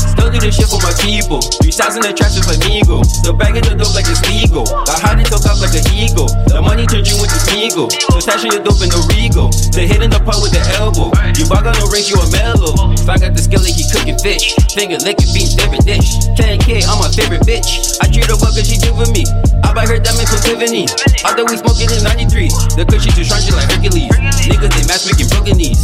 Still 0.00 0.30
do 0.30 0.38
this 0.38 0.56
shit 0.56 0.68
for 0.68 0.80
my 0.84 0.92
people. 1.00 1.40
Three 1.62 1.72
shots 1.72 1.96
in 1.96 2.02
the 2.02 2.12
trash 2.12 2.36
just 2.36 2.48
like 2.48 2.60
Migo. 2.68 3.00
The 3.24 3.32
bag 3.32 3.56
in 3.56 3.64
the 3.64 3.74
dope 3.74 3.94
like 3.94 4.08
it's 4.08 4.20
legal. 4.28 4.64
Got 4.64 5.00
hot 5.00 5.16
and 5.16 5.26
took 5.26 5.40
like 5.58 5.74
an 5.74 5.86
eagle. 5.90 6.30
The 6.46 6.62
money 6.62 6.86
turned 6.86 7.08
you 7.08 7.18
into 7.18 7.38
Smeagol. 7.44 7.90
So 7.90 8.18
stashing 8.22 8.54
your 8.54 8.62
dope 8.62 8.80
in 8.80 8.90
the 8.90 9.02
regal. 9.12 9.48
To 9.48 9.80
hit 9.80 10.00
in 10.00 10.10
the 10.10 10.22
pot 10.22 10.38
with 10.40 10.54
the 10.54 10.62
elbow. 10.78 11.10
You 11.34 11.44
bug 11.50 11.66
on 11.66 11.74
the 11.76 11.86
rings, 11.90 12.08
you 12.08 12.16
a 12.18 12.26
mellow. 12.30 12.94
If 12.94 13.08
I 13.10 13.18
got 13.18 13.34
the 13.34 13.42
skillet, 13.42 13.74
he 13.74 13.84
cooking 13.90 14.18
fish. 14.22 14.54
Finger 14.72 14.98
licking 15.02 15.30
beans, 15.34 15.58
different 15.58 15.84
dish. 15.84 16.20
10K, 16.38 16.86
I'm 16.86 17.02
my 17.02 17.10
favorite 17.10 17.42
bitch. 17.42 17.98
I 17.98 18.06
treat 18.08 18.30
her 18.30 18.38
well 18.38 18.54
cause 18.54 18.66
she 18.66 18.78
with 18.94 19.10
me. 19.10 19.26
I 19.66 19.74
buy 19.74 19.84
her 19.84 19.98
diamond 19.98 20.28
from 20.30 20.40
Tiffany. 20.40 20.86
Although 21.26 21.48
we 21.50 21.58
smoking 21.58 21.90
in 21.90 22.02
93. 22.06 22.48
The 22.78 22.84
cushion 22.86 23.12
too 23.12 23.26
strong, 23.26 23.42
like 23.54 23.68
Hercules. 23.68 24.12
Niggas, 24.46 24.72
they 24.72 24.84
match 24.86 25.04
making 25.04 25.28
broken 25.32 25.58
knees. 25.58 25.82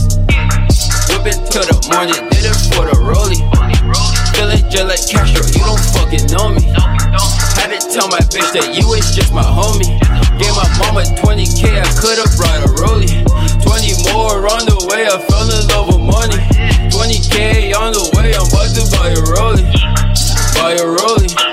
Whipping 1.24 1.40
till 1.48 1.64
the 1.64 1.80
morning, 1.88 2.20
did 2.36 2.44
it 2.44 2.58
for 2.68 2.84
the 2.84 3.00
rollie. 3.00 3.40
Feeling 4.36 4.60
just 4.68 4.84
like 4.84 5.00
Castro, 5.08 5.40
you 5.56 5.64
don't 5.64 5.80
fucking 5.96 6.28
know 6.28 6.52
me. 6.52 6.60
Had 7.56 7.72
to 7.72 7.80
tell 7.80 8.12
my 8.12 8.20
bitch 8.28 8.44
that 8.52 8.76
you 8.76 8.84
was 8.84 9.08
just 9.16 9.32
my 9.32 9.40
homie. 9.40 9.88
Gave 10.36 10.52
my 10.52 10.68
mama 10.76 11.00
20k, 11.16 11.80
I 11.80 11.88
could've 11.96 12.28
brought 12.36 12.60
a 12.60 12.70
rollie. 12.76 13.24
20 13.56 14.04
more 14.12 14.44
on 14.52 14.68
the 14.68 14.76
way, 14.84 15.08
I 15.08 15.16
fell 15.16 15.48
in 15.48 15.64
love 15.72 15.96
with 15.96 16.04
money. 16.04 16.36
20k 16.92 17.72
on 17.72 17.96
the 17.96 18.04
way, 18.20 18.36
I'm 18.36 18.44
about 18.44 18.68
to 18.76 18.84
buy 18.92 19.08
a 19.08 19.20
rollie. 19.32 19.64
Buy 20.60 20.76
a 20.76 20.84
rollie. 20.84 21.43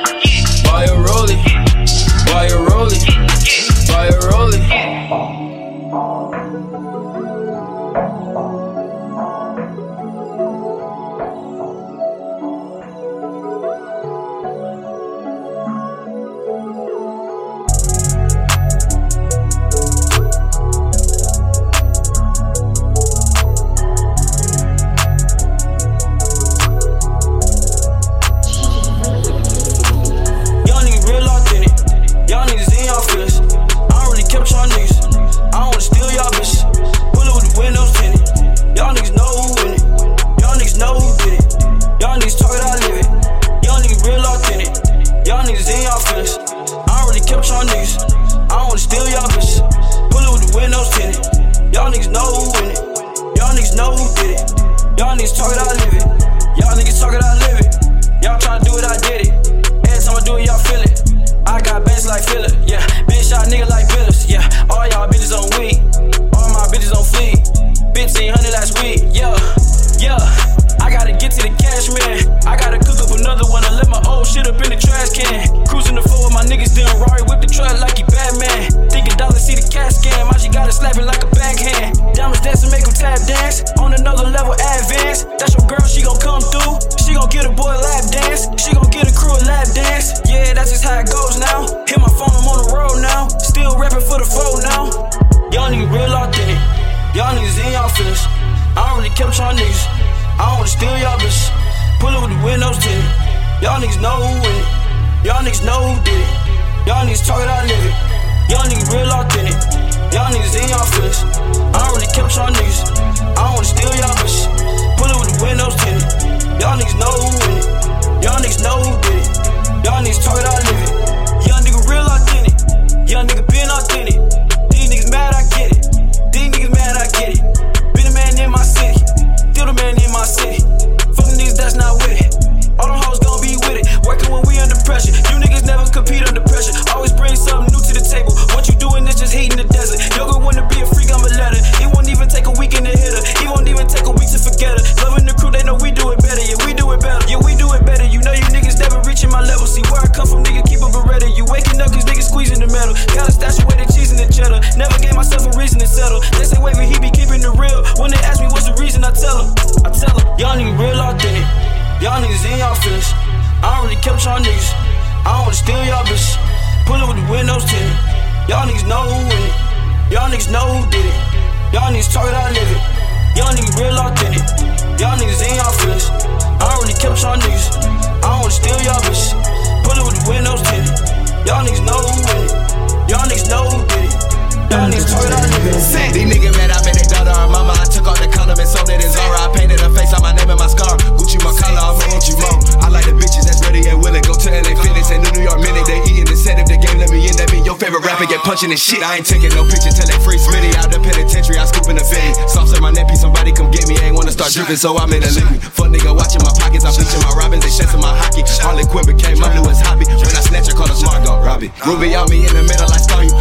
Punching 198.61 198.77
shit. 198.77 199.01
I 199.01 199.17
ain't 199.17 199.25
taking 199.25 199.49
no 199.57 199.65
picture 199.65 199.89
till 199.89 200.05
they 200.05 200.17
free 200.21 200.37
Smitty 200.37 200.75
out 200.77 200.93
the 200.93 201.01
penitentiary. 201.01 201.57
I 201.57 201.65
scoop 201.65 201.89
in 201.89 201.97
the 201.97 202.05
Benny. 202.05 202.33
Soft 202.45 202.69
serve 202.69 202.81
my 202.81 202.93
piece, 202.93 203.21
somebody 203.21 203.51
come 203.51 203.71
get 203.71 203.87
me. 203.89 203.97
Ain't 203.97 204.13
wanna 204.13 204.31
start 204.31 204.53
dripping, 204.53 204.77
so 204.77 204.97
I'm 204.97 205.09
in 205.13 205.23
a 205.23 205.31
living. 205.33 205.59
Fuck 205.59 205.89
nigga 205.89 206.13
watching 206.13 206.45
my 206.45 206.53
pockets. 206.53 206.85
I'm 206.85 206.93
bleaching 206.93 207.21
my 207.25 207.33
robins. 207.33 207.65
They 207.65 207.73
shits 207.73 207.93
in 207.93 208.01
my 208.01 208.13
hockey. 208.13 208.45
Harley 208.61 208.85
Quinn 208.85 209.05
became 209.09 209.39
my 209.39 209.49
newest 209.57 209.81
hobby. 209.81 210.05
When 210.05 210.35
I 210.37 210.43
snatch 210.45 210.69
her, 210.69 210.77
call 210.77 210.93
smart 210.93 211.25
gun, 211.25 211.41
Robbie. 211.41 211.73
Ruby 211.85 212.13
on 212.13 212.29
me 212.29 212.45
in 212.45 212.53
the 212.53 212.61
middle, 212.61 212.85
I 212.85 213.01
stun 213.01 213.25
you. 213.25 213.33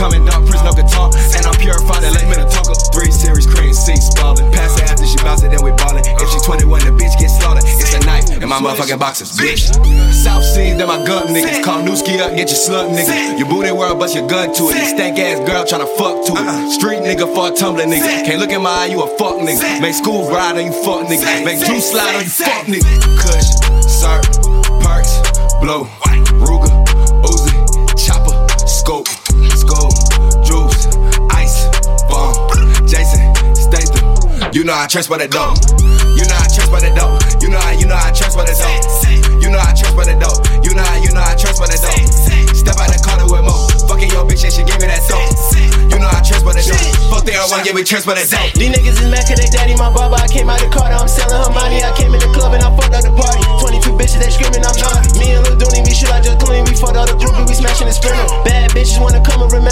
Coming 0.00 0.24
dark, 0.24 0.48
Prince 0.48 0.64
no 0.64 0.72
guitar. 0.72 1.12
And 1.36 1.44
I'm 1.44 1.56
purified 1.60 2.00
and 2.00 2.16
late 2.16 2.24
Minnetonka. 2.24 2.72
Three 2.96 3.12
series, 3.12 3.44
cream, 3.44 3.76
six 3.76 4.08
ballin'. 4.16 4.48
Pass 4.50 4.72
it 4.80 4.88
after 4.88 5.04
she 5.04 5.20
bounce 5.20 5.44
it, 5.44 5.52
then 5.52 5.60
we 5.60 5.76
ballin'. 5.76 6.00
If 6.00 6.28
she 6.32 6.40
21, 6.40 6.88
the 6.88 6.92
bitch 6.96 7.20
get 7.20 7.28
slaughtered. 7.28 7.68
It's 7.68 7.92
a 7.92 8.00
knife 8.08 8.32
in 8.32 8.48
my 8.48 8.58
motherfucking 8.58 8.98
boxes, 8.98 9.36
bitch. 9.36 9.68
South 10.16 10.42
Seas, 10.42 10.80
then 10.80 10.88
my 10.88 11.04
gun 11.04 11.28
niggas. 11.28 11.62
Call 11.62 11.84
Newski 11.84 12.18
up, 12.18 12.32
get 12.32 12.48
your 12.48 12.56
slug 12.56 12.90
nigga. 12.90 13.38
Your 13.38 13.46
booty 13.46 13.70
world, 13.70 14.00
bust 14.00 14.16
your 14.16 14.26
gun 14.26 14.54
to 14.54 14.72
it. 14.72 14.80
Stank 14.88 15.18
ass 15.18 15.38
girl 15.44 15.64
tryna 15.68 15.88
fuck 16.00 16.24
to 16.26 16.32
it. 16.32 16.72
Street 16.72 17.04
nigga 17.04 17.28
for 17.34 17.52
a 17.52 17.54
tumbling 17.54 17.92
nigga. 17.92 18.24
Can't 18.24 18.40
look 18.40 18.50
in 18.50 18.62
my 18.62 18.70
eye, 18.70 18.86
you 18.86 19.02
a 19.02 19.06
fuck 19.18 19.36
nigga. 19.36 19.82
Make 19.82 19.94
school 19.94 20.28
ride 20.30 20.56
on 20.56 20.64
you 20.64 20.72
fuck 20.72 21.06
nigga. 21.06 21.44
Make 21.44 21.60
juice 21.60 21.90
slide 21.92 22.16
on 22.16 22.24
you 22.24 22.30
fuck 22.30 22.64
nigga. 22.64 22.88
Kush, 23.20 23.48
Sir, 23.84 24.16
Perks, 24.80 25.12
Blow, 25.60 25.84
You 34.60 34.68
know 34.68 34.76
I 34.76 34.84
trust 34.84 35.08
by 35.08 35.16
the 35.16 35.24
dope. 35.24 35.56
You 35.80 36.20
know 36.28 36.36
I 36.36 36.44
trust 36.52 36.68
by 36.68 36.84
the 36.84 36.92
dope. 36.92 37.16
You 37.40 37.48
know 37.48 37.56
I, 37.56 37.80
you 37.80 37.88
know 37.88 37.96
I 37.96 38.12
trust 38.12 38.36
by 38.36 38.44
the 38.44 38.52
dope. 38.52 39.40
You 39.40 39.48
know 39.48 39.56
I 39.56 39.72
trust 39.72 39.96
by 39.96 40.04
the 40.04 40.12
dope. 40.20 40.36
You 40.60 40.76
know 40.76 40.84
I, 40.84 41.00
you 41.00 41.08
know 41.16 41.24
I 41.24 41.32
trust 41.32 41.56
by 41.56 41.64
the 41.64 41.80
dope. 41.80 42.04
Step 42.52 42.76
out 42.76 42.92
the 42.92 43.00
corner 43.00 43.24
with 43.24 43.40
Mo. 43.40 43.56
Fucking 43.88 44.12
your 44.12 44.28
bitch 44.28 44.44
and 44.44 44.52
she 44.52 44.60
gave 44.60 44.76
me 44.84 44.92
that 44.92 45.00
dope. 45.08 45.32
You 45.88 45.96
know 45.96 46.12
I 46.12 46.20
trust 46.20 46.44
by 46.44 46.52
the 46.52 46.60
dope. 46.60 46.76
Fuck 47.08 47.24
they 47.24 47.40
all 47.40 47.48
one, 47.48 47.64
give 47.64 47.72
me 47.72 47.80
trust 47.88 48.04
by 48.04 48.20
the 48.20 48.28
dope. 48.28 48.52
These 48.52 48.68
niggas 48.68 49.00
is 49.00 49.08
mad 49.08 49.24
cause 49.24 49.40
they 49.40 49.48
daddy 49.48 49.80
my 49.80 49.88
barber. 49.88 50.20
I 50.20 50.28
came 50.28 50.52
out 50.52 50.60
the 50.60 50.68
Carter, 50.68 50.92
I'm 50.92 51.08
selling 51.08 51.40
her 51.40 51.48
money. 51.56 51.80
I 51.80 51.96
came 51.96 52.12
in 52.12 52.20
the 52.20 52.28
club 52.28 52.52
and 52.52 52.60
I 52.60 52.68
fucked 52.76 52.92
up 52.92 53.00
the 53.00 53.16
party. 53.16 53.40
22 53.64 53.96
bitches, 53.96 54.20
they 54.20 54.28
screaming, 54.28 54.60
I'm 54.60 54.76
not. 54.76 55.08
Me 55.16 55.40
and 55.40 55.40
Lil 55.40 55.56
Dooney, 55.56 55.88
we 55.88 55.96
shoot, 55.96 56.12
I 56.12 56.20
just 56.20 56.36
clean. 56.36 56.68
We 56.68 56.76
fucked 56.76 57.00
all 57.00 57.08
the 57.08 57.16
groupie, 57.16 57.48
we 57.48 57.56
smashing 57.56 57.88
the 57.88 57.96
sprinter. 57.96 58.28
Bad 58.44 58.76
bitches 58.76 59.00
wanna 59.00 59.24
come 59.24 59.40
and 59.40 59.48
remember. 59.48 59.69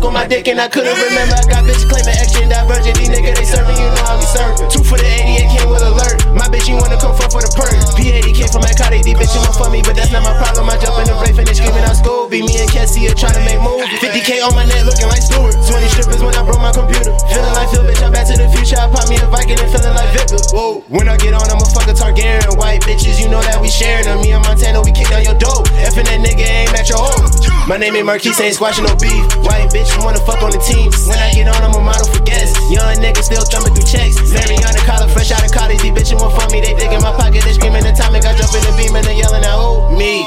On 0.00 0.14
my 0.14 0.26
dick 0.26 0.48
and 0.48 0.58
I 0.58 0.66
couldn't 0.66 0.96
remember. 0.96 1.36
I 1.36 1.44
got 1.44 1.62
bitches 1.68 1.84
claiming 1.84 2.16
extra 2.16 2.48
and. 2.48 2.96
These 2.96 3.12
niggas, 3.12 3.36
they 3.36 3.44
serving, 3.44 3.76
you 3.76 3.84
know 3.84 4.04
how 4.08 4.16
we 4.16 4.24
serve. 4.24 4.56
Two 4.72 4.82
for 4.82 4.96
the 4.96 5.04
88 5.04 5.60
came 5.60 5.68
with 5.68 5.84
alert. 5.84 6.24
My 6.32 6.48
bitch, 6.48 6.66
you 6.66 6.80
wanna 6.80 6.96
come 6.96 7.12
fuck 7.14 7.30
for 7.30 7.44
the 7.44 7.52
perk. 7.52 7.76
P80 8.00 8.32
came 8.32 8.48
from 8.48 8.64
Akati, 8.90 9.04
these 9.04 9.14
bitches 9.14 9.42
want 9.46 9.54
for 9.54 9.70
me, 9.70 9.82
but 9.82 9.94
that's 9.94 10.10
not 10.10 10.22
my 10.22 10.34
problem. 10.34 10.66
I 10.66 10.74
jump 10.78 10.98
in 10.98 11.06
the 11.06 11.14
brave 11.22 11.38
and 11.38 11.46
they 11.46 11.54
screaming 11.54 11.86
out 11.86 11.94
Scooby. 11.94 12.42
Me 12.42 12.58
and 12.58 12.70
Cassie 12.70 13.06
are 13.06 13.14
trying 13.14 13.38
to 13.38 13.42
make 13.46 13.62
moves. 13.62 13.86
50k 14.02 14.42
on 14.42 14.54
my 14.54 14.66
neck 14.66 14.82
looking 14.82 15.06
like 15.06 15.22
Stewart. 15.22 15.54
20 15.54 15.86
strippers 15.94 16.22
when 16.22 16.34
I 16.34 16.42
broke 16.42 16.58
my 16.58 16.74
computer. 16.74 17.14
Feeling 17.30 17.54
like 17.54 17.70
Phil, 17.70 17.86
bitch, 17.86 18.02
I'm 18.02 18.10
back 18.10 18.26
to 18.26 18.34
the 18.34 18.50
future. 18.50 18.78
I 18.78 18.90
pop 18.90 19.06
me 19.06 19.16
a 19.22 19.26
Viking 19.30 19.58
and 19.58 19.70
feeling 19.70 19.94
like 19.94 20.10
Victor. 20.10 20.42
Whoa, 20.50 20.82
when 20.90 21.06
I 21.06 21.16
get 21.16 21.34
on, 21.34 21.46
fuck 21.70 21.86
a 21.86 21.94
Targaryen. 21.94 22.58
White 22.58 22.82
bitches, 22.82 23.22
you 23.22 23.30
know 23.30 23.40
that 23.46 23.62
we 23.62 23.70
sharing 23.70 24.04
them. 24.04 24.20
Me 24.22 24.34
and 24.34 24.42
Montana, 24.42 24.82
we 24.82 24.90
kick 24.90 25.06
down 25.06 25.22
your 25.22 25.38
door. 25.38 25.62
Effing 25.86 26.10
that 26.10 26.18
nigga 26.18 26.42
aim 26.42 26.74
at 26.74 26.90
your 26.90 26.98
home. 26.98 27.30
My 27.70 27.78
name 27.78 27.94
ain't 27.94 28.06
Marquise, 28.06 28.40
ain't 28.42 28.58
squashing 28.58 28.82
no 28.82 28.98
beef. 28.98 29.22
White 29.46 29.70
bitch, 29.70 29.94
you 29.94 30.02
wanna 30.02 30.18
fuck 30.26 30.42
on 30.42 30.50
the 30.50 30.58
team. 30.58 30.90
When 31.06 31.18
I 31.22 31.30
get 31.30 31.46
on, 31.46 31.62
I'm 31.62 31.74
a 31.78 31.82
model 31.82 32.10
for 32.10 32.18
guests. 32.26 32.58
Young 32.66 32.98
nigga 32.98 33.22
still 33.22 33.46
thumbing 33.46 33.78
through 33.78 33.86
checks. 33.86 34.18
Mariana 34.34 34.82
collar, 34.82 35.06
fresh 35.06 35.30
out 35.30 35.46
of 35.46 35.54
college. 35.54 35.78
These 35.78 35.94
bitches 35.94 36.18
want 36.18 36.34
for 36.34 36.50
me. 36.50 36.58
They 36.58 36.74
dig 36.74 36.90
in 36.90 37.02
my 37.02 37.14
pocket, 37.14 37.46
they 37.46 37.54
screaming 37.54 37.86
atomic. 37.86 38.26
I 38.26 38.34
jump 38.34 38.50
in 38.58 38.62
the 38.66 38.74
beam 38.80 38.96
and 38.96 39.04
they 39.04 39.16
yelling 39.16 39.44
out, 39.44 39.58
oh, 39.60 39.96
me. 39.96 40.24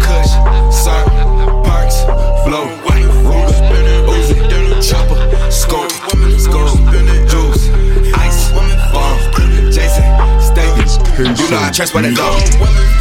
Kush, 0.00 0.32
Sir, 0.72 1.04
Parks, 1.64 2.04
Blow, 2.46 2.66
Ruger, 2.88 3.50
Uzi, 4.08 4.36
Chopper, 4.80 5.18
Scope, 5.50 5.90
Skull, 6.38 6.76
Juice, 7.28 7.68
Ice, 8.14 8.50
Bomb, 8.92 9.18
Jason, 9.70 10.04
Statham. 10.40 11.36
You 11.36 11.50
know 11.50 11.58
I 11.60 11.70
trust 11.72 11.92
by 11.92 12.02
the 12.02 12.12
dog. 12.14 12.99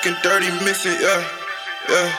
Stacking, 0.00 0.16
dirty 0.22 0.50
missing, 0.64 0.96
yeah, 1.00 1.24
yeah, 1.88 2.12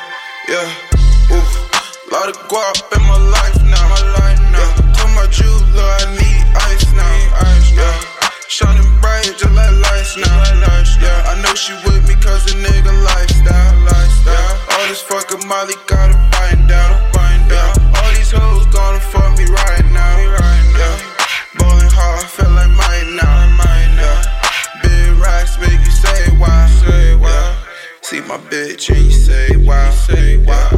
yeah. 0.49 1.33
Ooh, 1.33 2.11
lot 2.11 2.29
of 2.29 2.37
guap 2.49 2.77
in 2.95 3.01
my 3.03 3.17
life 3.17 3.63
now, 3.63 3.89
my 3.89 4.01
life 4.19 4.39
now. 4.51 4.69
Told 4.93 5.11
my 5.15 5.27
jeweler 5.27 5.83
I 5.83 6.05
need 6.17 6.43
ice 6.55 6.91
now, 6.93 7.41
ice, 7.41 7.71
yeah. 7.71 8.29
Shining 8.47 8.87
bright 9.01 9.25
just 9.37 9.51
like 9.53 9.75
lights 9.81 10.17
now, 10.17 10.43
yeah. 11.01 11.31
I 11.31 11.41
know 11.41 11.55
she 11.55 11.73
with 11.85 12.07
me 12.07 12.15
cause 12.15 12.45
a 12.51 12.55
nigga 12.57 12.93
lifestyle, 13.03 13.85
lifestyle. 13.85 14.57
All 14.71 14.87
this 14.87 15.01
fucking 15.01 15.47
Molly 15.47 15.75
got 15.87 16.13
her 16.13 16.29
bind 16.31 16.67
down, 16.67 17.11
bind 17.13 17.49
down. 17.49 17.73
All 17.95 18.11
these 18.13 18.31
hoes 18.31 18.65
gonna 18.67 18.99
fuck 18.99 19.37
me 19.37 19.45
right 19.45 19.80
my 28.31 28.37
bitch 28.49 28.89
and 28.89 29.03
you 29.03 29.11
say 29.11 29.57
why, 29.57 29.89
say 29.89 30.37
why. 30.37 30.69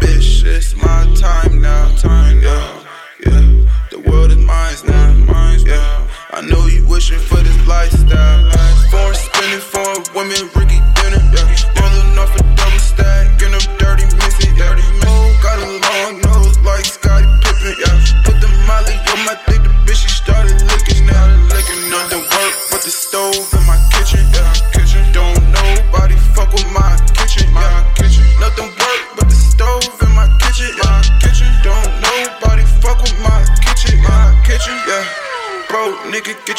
Bitch, 0.00 0.44
it's 0.44 0.76
my 0.76 1.10
time 1.16 1.62
now, 1.62 1.88
time 1.96 2.42
yeah, 2.42 2.84
yeah. 3.24 3.64
The 3.90 4.00
world 4.06 4.30
is 4.30 4.36
mine 4.36 4.74
now, 4.86 5.14
mine 5.32 5.60
yeah. 5.64 6.06
I 6.32 6.42
know 6.42 6.66
you 6.66 6.86
wishing 6.86 7.18
for 7.18 7.36
this 7.36 7.66
lifestyle. 7.66 8.50
Foreign 8.90 9.14
spinning, 9.14 9.60
foreign 9.60 10.04
women, 10.14 10.50
Ricky 10.54 10.79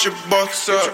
get 0.02 0.14
your 0.14 0.30
box 0.30 0.70
up. 0.70 0.92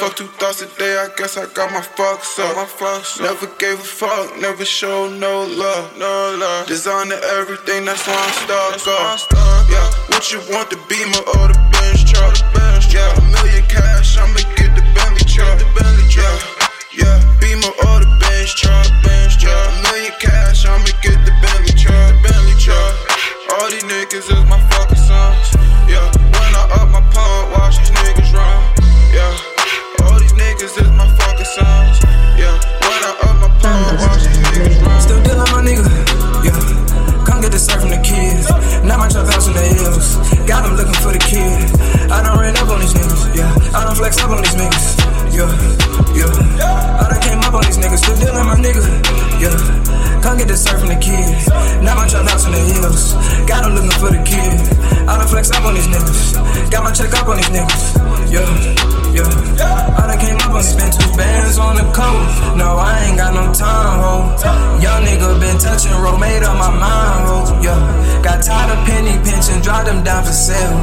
Fuck 0.00 0.16
two 0.16 0.26
thoughts 0.38 0.62
a 0.62 0.66
day, 0.78 0.96
I 0.98 1.08
guess 1.16 1.36
I 1.36 1.46
got 1.54 1.72
my 1.72 1.80
fucks 1.80 2.38
up. 2.38 2.56
My 2.56 2.64
fucks 2.64 3.18
up. 3.18 3.22
Never 3.22 3.46
gave 3.58 3.78
a 3.78 3.82
fuck, 3.82 4.38
never 4.38 4.64
showed 4.64 5.18
no 5.18 5.44
love. 5.44 5.96
No 5.98 6.36
love. 6.38 6.66
Designer 6.66 7.18
everything, 7.38 7.84
that's 7.84 8.06
why 8.06 8.14
I'm 8.14 8.78
stuck 8.78 8.86
up. 8.86 9.18
Yeah, 9.70 9.90
what 10.10 10.30
you 10.30 10.38
want, 10.52 10.70
the 10.70 10.78
Beamer 10.88 11.22
or 11.34 11.48
the 11.50 11.58
Benz 11.72 12.04
truck? 12.10 12.34
The 12.34 12.46
bench 12.54 12.94
yeah, 12.94 13.18
a 13.18 13.22
million 13.34 13.64
cash, 13.66 14.16
I'ma 14.18 14.38
get 14.54 14.74
the 14.76 14.82
Bentley 14.94 15.26
truck. 15.26 15.58
The 15.58 15.66
Bentley 15.74 16.06
truck. 16.06 16.38
Yeah, 16.94 17.18
Beamer 17.40 17.72
or 17.82 17.98
the 18.04 18.10
Benz 18.20 18.54
truck. 18.54 18.86
Benz 19.02 19.36
truck. 19.36 19.50
A 19.50 19.82
million 19.90 20.14
cash, 20.20 20.45
All 23.56 23.70
these 23.70 23.84
niggas 23.84 24.28
is 24.28 24.44
my 24.52 24.60
fucking 24.68 25.00
sons. 25.00 25.48
Yeah, 25.88 26.04
when 26.36 26.52
I 26.52 26.68
up 26.76 26.92
my 26.92 27.00
pump, 27.08 27.56
watch 27.56 27.78
these 27.80 27.88
niggas 27.88 28.28
run. 28.36 28.60
Yeah, 29.16 30.04
all 30.04 30.20
these 30.20 30.36
niggas 30.36 30.76
is 30.76 30.90
my 30.92 31.08
fucking 31.16 31.48
sons. 31.56 31.96
Yeah, 32.36 32.52
when 32.84 33.00
I 33.00 33.16
up 33.24 33.36
my 33.40 33.48
pump, 33.64 33.96
watch 33.96 34.28
these 34.28 34.36
niggas 34.52 34.76
run. 34.84 35.00
Still 35.00 35.22
dealing 35.24 35.48
my 35.56 35.64
nigga, 35.64 35.88
yeah. 36.44 37.24
Come 37.24 37.40
get 37.40 37.50
the 37.50 37.58
surf 37.58 37.80
from 37.80 37.96
the 37.96 38.00
kids. 38.04 38.44
Now 38.84 39.00
my 39.00 39.08
trap 39.08 39.24
house 39.32 39.48
in 39.48 39.54
the 39.56 39.64
hills. 39.64 40.20
Got 40.44 40.68
them 40.68 40.76
looking 40.76 41.00
for 41.00 41.16
the 41.16 41.22
kid. 41.24 41.56
I 42.12 42.20
done 42.20 42.36
ran 42.38 42.60
up 42.60 42.68
on 42.68 42.80
these 42.84 42.92
niggas, 42.92 43.34
yeah. 43.34 43.48
I 43.72 43.88
done 43.88 43.96
flex 43.96 44.20
up 44.20 44.36
on 44.36 44.44
these 44.44 44.52
niggas, 44.52 45.00
yeah, 45.32 45.48
yeah. 46.12 47.00
I 47.00 47.08
done 47.08 47.22
came 47.24 47.40
up 47.40 47.56
on 47.56 47.64
these 47.64 47.80
niggas. 47.80 48.04
Still 48.04 48.20
dealing 48.20 48.44
my 48.44 48.60
nigga, 48.60 48.84
yeah. 48.84 48.85
Come 50.26 50.38
get 50.38 50.48
the 50.48 50.58
surf 50.58 50.82
from 50.82 50.90
the 50.90 50.98
kids. 50.98 51.46
Now 51.86 51.94
my 51.94 52.02
trap 52.10 52.26
house 52.26 52.50
in 52.50 52.50
the 52.50 52.58
hills. 52.58 53.14
Got 53.46 53.62
them 53.62 53.78
looking 53.78 53.94
for 53.94 54.10
the 54.10 54.18
kid. 54.26 54.58
I 55.06 55.22
done 55.22 55.30
flex 55.30 55.54
up 55.54 55.62
on 55.62 55.78
these 55.78 55.86
niggas. 55.86 56.34
Got 56.66 56.82
my 56.82 56.90
check 56.90 57.14
up 57.14 57.30
on 57.30 57.38
these 57.38 57.46
niggas, 57.54 57.94
yeah, 58.26 58.42
yeah. 59.14 59.94
I 59.94 60.10
done 60.10 60.18
came 60.18 60.34
up 60.42 60.50
on 60.50 60.66
spent 60.66 60.98
two 60.98 61.06
bands 61.14 61.62
on 61.62 61.78
the 61.78 61.86
coat. 61.94 62.58
No, 62.58 62.74
I 62.74 63.06
ain't 63.06 63.14
got 63.14 63.38
no 63.38 63.54
time, 63.54 64.02
ho. 64.02 64.34
Young 64.82 65.06
nigga 65.06 65.38
been 65.38 65.62
touching 65.62 65.94
road, 66.02 66.18
made 66.18 66.42
up 66.42 66.58
my 66.58 66.74
mind, 66.74 67.22
ho. 67.30 67.62
Yeah, 67.62 67.78
got 68.18 68.42
tired 68.42 68.74
of 68.74 68.82
penny 68.82 69.14
pinching, 69.22 69.62
dropped 69.62 69.86
them 69.86 70.02
down 70.02 70.26
for 70.26 70.34
sale. 70.34 70.74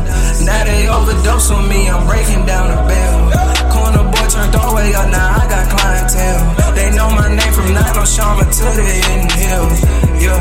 Now 0.48 0.64
they 0.64 0.88
overdose 0.88 1.52
on 1.52 1.68
me, 1.68 1.92
I'm 1.92 2.08
breaking 2.08 2.48
down 2.48 2.72
the 2.72 2.80
bell. 2.88 3.28
Corner 3.76 4.03
boy 4.54 4.60
turned 4.60 4.64
all 4.64 4.70
the 4.70 4.76
way 4.76 4.94
up, 4.94 5.10
now 5.10 5.42
I 5.42 5.48
got 5.50 5.70
clientele. 5.70 6.76
They 6.76 6.92
know 6.96 7.10
my 7.10 7.28
name 7.30 7.54
from 7.54 7.74
Nine 7.74 7.98
on 7.98 8.06
Sharma 8.06 8.46
to 8.46 8.66
the 8.78 8.84
Hidden 8.84 9.30
Hills. 9.34 9.82
Yeah, 10.22 10.40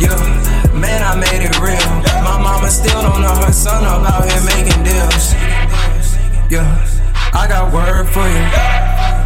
yeah, 0.00 0.78
man, 0.78 1.02
I 1.02 1.16
made 1.16 1.44
it 1.44 1.58
real. 1.60 1.88
My 2.24 2.40
mama 2.40 2.70
still 2.70 3.02
don't 3.02 3.20
know 3.20 3.34
her 3.44 3.52
son 3.52 3.84
up 3.84 4.08
out 4.08 4.24
here 4.24 4.42
making 4.44 4.82
deals. 4.84 5.34
Yeah, 6.50 6.68
I 7.32 7.46
got 7.48 7.72
word 7.72 8.06
for 8.08 8.26
you. 8.26 8.44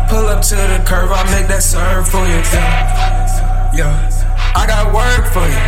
Pull 0.09 0.29
up 0.29 0.43
to 0.43 0.55
the 0.55 0.83
curve, 0.87 1.11
I 1.11 1.25
make 1.31 1.49
that 1.49 1.63
serve 1.63 2.09
for 2.09 2.25
you. 2.27 2.41
Yeah, 2.53 3.73
yeah, 3.75 4.55
I 4.55 4.67
got 4.67 4.93
word 4.95 5.27
for 5.33 5.47
you. 5.47 5.61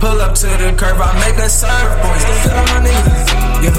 Pull 0.00 0.20
up 0.20 0.34
to 0.36 0.46
the 0.46 0.74
curve, 0.76 1.00
I 1.00 1.12
make 1.20 1.36
that 1.36 1.50
serve 1.50 1.92
for 2.00 2.14
you. 2.18 2.90
Niggas. 2.90 3.49
Yeah, 3.60 3.76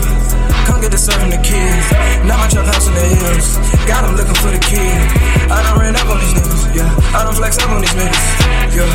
come 0.70 0.78
get 0.78 0.94
the 0.94 1.02
from 1.02 1.34
the 1.34 1.42
kids. 1.42 1.90
Now 2.30 2.38
my 2.38 2.46
trap 2.46 2.70
house 2.70 2.86
in 2.86 2.94
the 2.94 3.02
hills. 3.02 3.58
Got 3.90 4.06
them 4.06 4.14
looking 4.14 4.38
for 4.38 4.54
the 4.54 4.62
kid. 4.62 4.94
I 5.50 5.58
done 5.66 5.82
ran 5.82 5.98
up 5.98 6.06
on 6.06 6.22
these 6.22 6.38
niggas. 6.38 6.70
Yeah, 6.78 7.18
I 7.18 7.26
done 7.26 7.34
flex 7.34 7.58
up 7.58 7.74
on 7.74 7.82
these 7.82 7.98
niggas. 7.98 8.26
Yeah, 8.78 8.86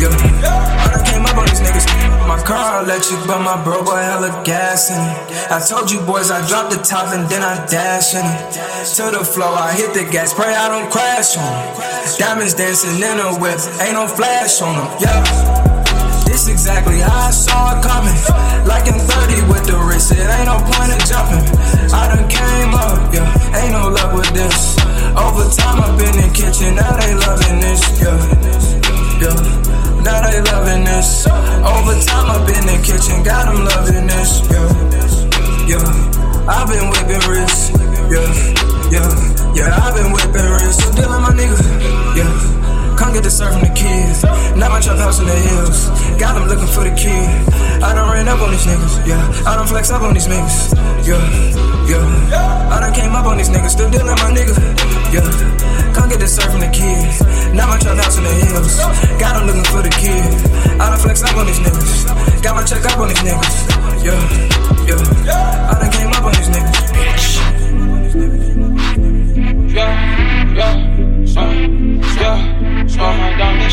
yeah. 0.00 0.80
I 0.80 0.96
done 0.96 1.04
came 1.04 1.24
up 1.28 1.36
on 1.36 1.44
these 1.44 1.60
niggas. 1.60 1.84
My 2.24 2.40
car 2.40 2.82
electric, 2.82 3.20
but 3.28 3.44
my 3.44 3.60
bro 3.62 3.84
boy 3.84 4.00
hella 4.00 4.32
gas 4.48 4.88
in 4.88 4.96
it. 4.96 5.52
I 5.52 5.60
told 5.60 5.92
you 5.92 6.00
boys 6.00 6.30
I 6.30 6.40
dropped 6.48 6.72
the 6.72 6.80
top 6.80 7.12
and 7.12 7.28
then 7.28 7.42
I 7.44 7.60
dash 7.68 8.16
in 8.16 8.24
it. 8.24 8.56
To 8.96 9.12
the 9.12 9.24
floor, 9.24 9.52
I 9.52 9.76
hit 9.76 9.92
the 9.92 10.08
gas, 10.08 10.32
pray 10.32 10.56
I 10.56 10.72
don't 10.72 10.90
crash 10.90 11.36
on 11.36 11.44
it. 11.44 12.18
Diamonds 12.18 12.54
dancing 12.54 12.96
in 12.96 13.20
a 13.20 13.36
whip, 13.36 13.60
ain't 13.76 13.92
no 13.92 14.08
flash 14.08 14.62
on 14.62 14.72
them. 14.72 14.88
Yeah. 15.04 15.73
This 16.34 16.48
exactly 16.48 16.98
how 16.98 17.28
I 17.28 17.30
saw 17.30 17.78
it 17.78 17.86
coming. 17.86 18.18
Like 18.66 18.90
in 18.90 18.98
30 18.98 19.46
with 19.46 19.70
the 19.70 19.78
wrist, 19.78 20.10
it 20.10 20.18
ain't 20.18 20.50
no 20.50 20.58
point 20.66 20.90
in 20.90 20.98
jumping. 21.06 21.46
I 21.94 22.10
done 22.10 22.26
came 22.26 22.74
up, 22.74 23.14
yeah, 23.14 23.62
ain't 23.62 23.70
no 23.70 23.86
luck 23.86 24.10
with 24.18 24.34
this. 24.34 24.74
Over 25.14 25.46
time 25.54 25.78
up 25.78 25.94
in 25.94 26.10
the 26.10 26.26
kitchen, 26.34 26.74
now 26.74 26.90
they 26.98 27.14
loving 27.14 27.62
this, 27.62 27.86
yeah, 28.02 28.18
yeah. 29.22 30.02
Now 30.02 30.26
they 30.26 30.42
loving 30.50 30.82
this. 30.82 31.22
Over 31.30 31.94
time 32.02 32.26
up 32.26 32.50
in 32.50 32.66
the 32.66 32.82
kitchen, 32.82 33.22
got 33.22 33.46
them 33.46 33.62
loving 33.70 34.10
this, 34.10 34.42
yeah, 34.50 35.78
yeah. 35.78 36.50
I've 36.50 36.66
been 36.66 36.90
whipping 36.90 37.22
wrists, 37.30 37.70
yeah, 38.10 38.26
yeah, 38.90 39.54
yeah. 39.54 39.70
I've 39.70 39.94
been 39.94 40.10
whipping 40.10 40.50
wrists, 40.50 40.82
still 40.82 40.98
dealing 40.98 41.22
my 41.22 41.30
nigga, 41.30 41.62
yeah. 42.18 42.64
Come 42.98 43.12
get 43.12 43.22
the 43.22 43.30
surf 43.30 43.52
from 43.54 43.62
the 43.62 43.74
kids. 43.74 44.22
Now 44.54 44.68
my 44.70 44.80
trap 44.80 44.98
house 44.98 45.18
in 45.18 45.26
the 45.26 45.34
hills. 45.34 46.03
Got 46.18 46.34
them 46.34 46.48
looking 46.48 46.66
for 46.66 46.84
the 46.84 46.94
kid. 46.94 47.28
I 47.82 47.92
done 47.94 48.10
ran 48.10 48.28
up 48.28 48.40
on 48.40 48.50
these 48.50 48.64
niggas, 48.64 49.06
yeah. 49.06 49.20
I 49.46 49.56
done 49.56 49.66
flex 49.66 49.90
up 49.90 50.02
on 50.02 50.14
these 50.14 50.26
niggas, 50.26 50.72
yeah, 51.04 51.20
yeah. 51.90 52.70
I 52.70 52.80
done 52.80 52.94
came 52.94 53.14
up 53.14 53.26
on 53.26 53.36
these 53.36 53.50
niggas, 53.50 53.70
still 53.70 53.90
dealing 53.90 54.06
my 54.06 54.30
niggas, 54.30 54.56
yeah. 55.12 55.26
Come 55.92 56.08
get 56.08 56.20
the 56.20 56.28
surf 56.28 56.50
from 56.50 56.60
the 56.60 56.70
kids. 56.70 57.20
Now 57.52 57.66
my 57.66 57.78
trap 57.78 57.98
house 57.98 58.16
in 58.16 58.24
the 58.24 58.30
hills. 58.30 58.78
Got 59.18 59.36
them 59.36 59.46
looking 59.46 59.68
for 59.68 59.82
the 59.82 59.90
kid. 59.90 60.24
I 60.80 60.90
done 60.90 60.98
flex 60.98 61.22
up 61.22 61.36
on 61.36 61.46
these 61.46 61.58
niggas. 61.58 62.42
Got 62.42 62.56
my 62.56 62.64
check 62.64 62.84
up 62.84 62.98
on 62.98 63.08
these 63.08 63.18
niggas, 63.18 63.56
yeah, 64.02 64.18
yeah. 64.86 65.70
I 65.70 65.78
done 65.78 65.92
came 65.92 66.08
up 66.08 66.24
on 66.24 66.32
these 66.32 66.48
niggas. 66.48 67.43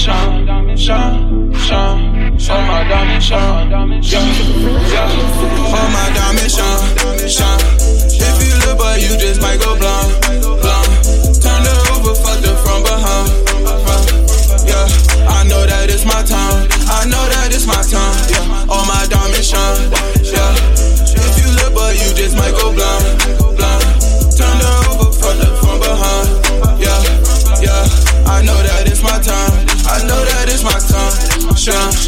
shine, 0.01 0.75
shine. 0.77 1.53
My 2.57 2.83
my 6.33 6.47
shine. 7.29 7.61
If 8.17 8.37
you 8.41 8.53
look, 8.65 8.77
but 8.79 8.97
you 8.99 9.13
just 9.21 9.41
might 9.41 9.59
go 9.59 9.77
blind, 9.77 10.21
blind. 10.41 10.89
Over, 11.93 12.15
from 12.15 12.81
behind, 12.81 13.29
yeah. 14.65 14.87
I 15.29 15.45
know 15.47 15.65
that 15.69 15.89
it's 15.93 16.05
my 16.05 16.23
time, 16.23 16.67
I 16.89 17.05
know 17.05 17.23
that 17.29 17.53
it's 17.53 17.67
my 17.67 17.83
time, 17.85 18.17
yeah. 18.33 18.65
My 18.89 19.05
yeah. 20.25 20.55
If 21.13 21.37
you 21.37 21.49
look, 21.61 21.75
but 21.75 21.93
you 21.93 22.09
just 22.17 22.35
might 22.35 22.55
go 22.57 22.73
blind, 22.73 23.05
blind. 23.55 23.85
Turn 24.33 24.61
over, 24.65 25.13
from 25.61 25.77
behind, 25.77 26.81
yeah, 26.81 26.97
yeah. 27.61 27.85
I 28.25 28.41
know 28.41 28.57
that 28.63 28.87
it's 28.87 29.03
my 29.03 29.19
time. 29.21 29.70
I 29.87 30.03
know 30.05 30.21
that 30.25 30.49
it's 30.49 30.63
my 30.63 30.77
time. 30.77 31.55
Shine. 31.55 32.01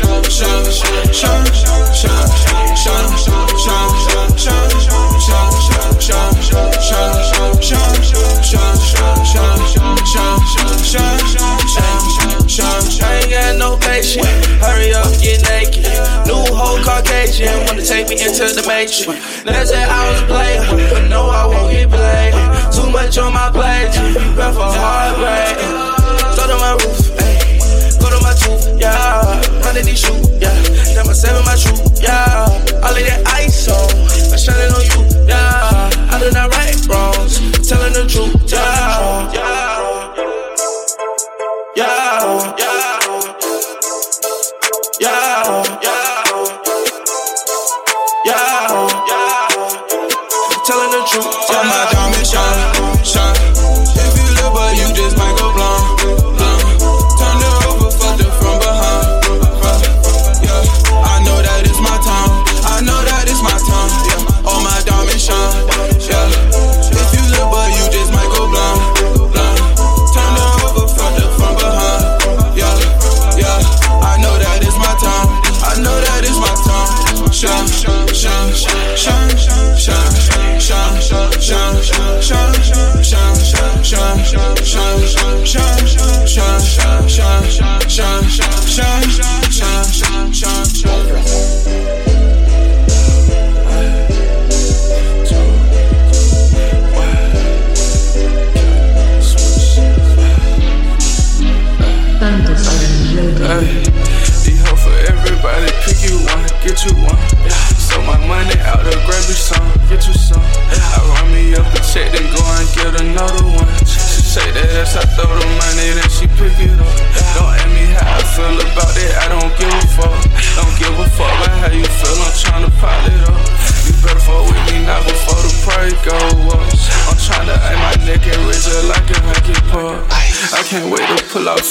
Ain't 13.03 13.29
got 13.29 13.57
no 13.57 13.77
patience. 13.77 14.25
Hurry 14.61 14.93
up, 14.93 15.09
get 15.19 15.41
naked. 15.49 15.83
New 16.27 16.45
whole 16.53 16.77
Caucasian 16.83 17.65
wanna 17.65 17.83
take 17.83 18.09
me 18.09 18.21
into 18.21 18.45
the 18.53 18.63
matrix. 18.67 19.45
Let's 19.45 19.71
I 19.71 20.11
was 20.11 20.21
playing, 20.23 20.89
but 20.89 21.09
no, 21.09 21.29
I 21.29 21.45
won't 21.47 21.71
get 21.71 21.89
played. 21.89 22.33
Too 22.73 22.89
much 22.91 23.17
on 23.17 23.33
my 23.33 23.49
plate, 23.49 23.93
you 24.13 24.35
for 24.35 24.69
heartbreak. 24.69 25.57
Throw 26.35 26.47
to 26.47 26.55
my 26.57 26.73
roof. 26.73 27.22
Tooth, 28.53 28.79
yeah. 28.79 29.41
Hundred 29.63 29.85
these 29.85 29.99
shoes, 29.99 30.29
yeah. 30.39 30.53
Got 30.95 31.07
my 31.07 31.13
seven, 31.13 31.43
my 31.45 31.55
shoe, 31.55 31.73
yeah. 32.01 32.45
All 32.83 32.93
of 32.93 33.05
that 33.05 33.23
ice 33.33 33.67
on, 33.67 33.89
I 34.31 34.37
shine 34.37 34.59
it 34.59 34.73
on 34.73 34.83
you, 34.85 35.27
yeah. 35.27 35.89
I 36.11 36.19
do 36.19 36.29
not 36.31 36.53
right 36.53 36.75
wrongs, 36.87 37.39
telling 37.67 37.93
the 37.93 38.05
truth. 38.07 38.51
Yeah, 38.51 39.31
yeah, 39.33 39.92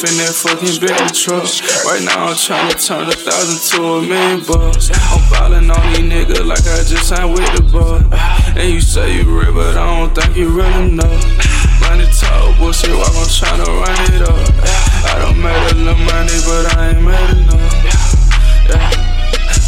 in 0.03 0.19
that 0.19 0.35
fucking 0.35 0.83
Bentley 0.83 1.15
truck. 1.15 1.47
Right 1.87 2.03
now 2.03 2.31
I'm 2.31 2.35
tryna 2.35 2.75
turn 2.75 3.07
a 3.07 3.15
thousand 3.15 3.61
to 3.71 3.79
a 3.83 4.03
million 4.03 4.43
bucks. 4.43 4.91
I'm 4.91 5.23
ballin' 5.31 5.71
on 5.71 5.83
these 5.95 6.03
niggas 6.03 6.43
like 6.43 6.67
I 6.67 6.83
just 6.83 7.07
signed 7.07 7.33
with 7.33 7.47
the 7.55 7.62
bug. 7.71 8.11
And 8.59 8.67
you 8.67 8.81
say 8.81 9.15
you 9.17 9.25
real, 9.25 9.55
but 9.55 9.77
I 9.77 9.87
don't 9.87 10.15
think 10.15 10.37
you 10.37 10.51
really 10.51 10.91
know. 10.91 11.07
Money 11.87 12.07
talk, 12.11 12.59
bullshit, 12.59 12.91
while 12.91 13.15
I'm 13.15 13.31
tryna 13.31 13.69
run 13.69 14.01
it 14.11 14.23
up. 14.27 14.43
I 15.07 15.23
done 15.23 15.38
made 15.38 15.62
a 15.71 15.75
little 15.79 16.03
money, 16.03 16.38
but 16.47 16.65
I 16.75 16.91
ain't 16.91 17.03
made 17.03 17.31
enough. 17.38 17.75
Yeah. 18.67 19.03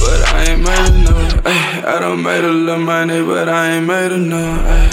But 0.03 0.21
I 0.35 0.51
ain't 0.51 0.63
made 0.67 0.89
enough. 0.99 1.47
Ay, 1.47 1.83
I 1.87 2.01
done 2.01 2.23
made 2.23 2.45
a 2.45 2.51
little 2.51 2.83
money, 2.83 3.23
but 3.23 3.49
I 3.49 3.77
ain't 3.77 3.87
made 3.87 4.11
enough. 4.11 4.67
Ay, 4.67 4.91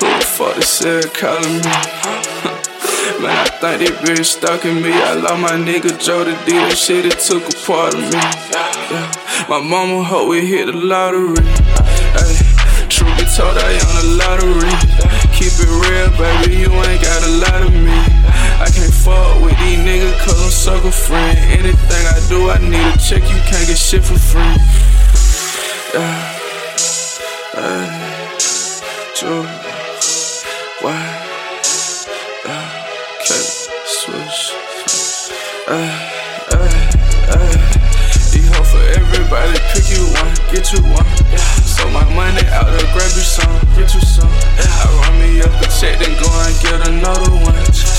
who 0.00 0.06
the 0.10 0.24
fuck 0.26 0.56
is 0.58 0.66
said 0.66 1.14
calling 1.14 1.62
me? 1.62 2.51
Man, 3.22 3.30
I 3.30 3.78
think 3.78 4.00
this 4.02 4.34
bitch 4.36 4.64
in 4.64 4.82
me. 4.82 4.90
I 4.90 5.14
love 5.14 5.38
my 5.38 5.54
nigga 5.54 5.94
Joe 5.94 6.24
to 6.24 6.32
that 6.32 6.74
shit, 6.76 7.06
it 7.06 7.20
took 7.22 7.46
a 7.46 7.54
part 7.62 7.94
of 7.94 8.00
me. 8.00 8.18
Yeah. 8.18 9.46
My 9.46 9.62
mama 9.62 10.02
hope 10.02 10.28
we 10.28 10.44
hit 10.44 10.66
the 10.66 10.72
lottery. 10.72 11.38
Ay, 12.18 12.34
truth 12.90 13.14
be 13.14 13.22
told, 13.30 13.54
I 13.62 13.78
on 13.78 13.94
the 14.02 14.08
lottery. 14.18 14.74
Keep 15.38 15.54
it 15.54 15.70
real, 15.70 16.10
baby, 16.18 16.66
you 16.66 16.70
ain't 16.82 16.98
got 16.98 17.22
a 17.22 17.30
lot 17.46 17.62
of 17.62 17.70
me. 17.70 17.94
I 18.58 18.66
can't 18.74 18.90
fuck 18.90 19.38
with 19.38 19.54
these 19.62 19.78
niggas 19.78 20.18
cause 20.26 20.42
I'm 20.42 20.50
sucker 20.50 20.90
friend. 20.90 21.38
Anything 21.62 22.04
I 22.10 22.18
do, 22.26 22.50
I 22.50 22.58
need 22.58 22.82
a 22.82 22.98
check, 22.98 23.22
you 23.22 23.38
can't 23.46 23.70
get 23.70 23.78
shit 23.78 24.02
for 24.02 24.18
free. 24.18 24.42
Yeah. 25.94 26.26
Ay, 27.54 27.86
Joe, 29.14 29.46
why? 30.82 31.11
Ay, 34.12 35.88
ay, 36.52 36.74
ay. 37.32 37.52
These 38.30 38.48
hoe 38.52 38.62
for 38.62 38.84
everybody, 38.92 39.56
pick 39.72 39.88
you 39.88 40.04
one, 40.04 40.34
get 40.52 40.70
you 40.70 40.82
one. 40.92 41.08
So 41.64 41.88
my 41.88 42.04
money 42.12 42.44
out 42.48 42.66
there, 42.66 42.92
grab 42.92 43.08
you 43.16 43.24
some, 43.24 43.58
get 43.74 43.94
you 43.94 44.02
some. 44.02 44.28
I 44.28 44.84
run 45.00 45.18
me 45.18 45.40
up 45.40 45.48
a 45.62 45.66
check, 45.80 45.98
then 45.98 46.12
go 46.20 46.28
and 46.28 46.60
get 46.60 46.86
another 46.88 47.32
one. 47.40 47.91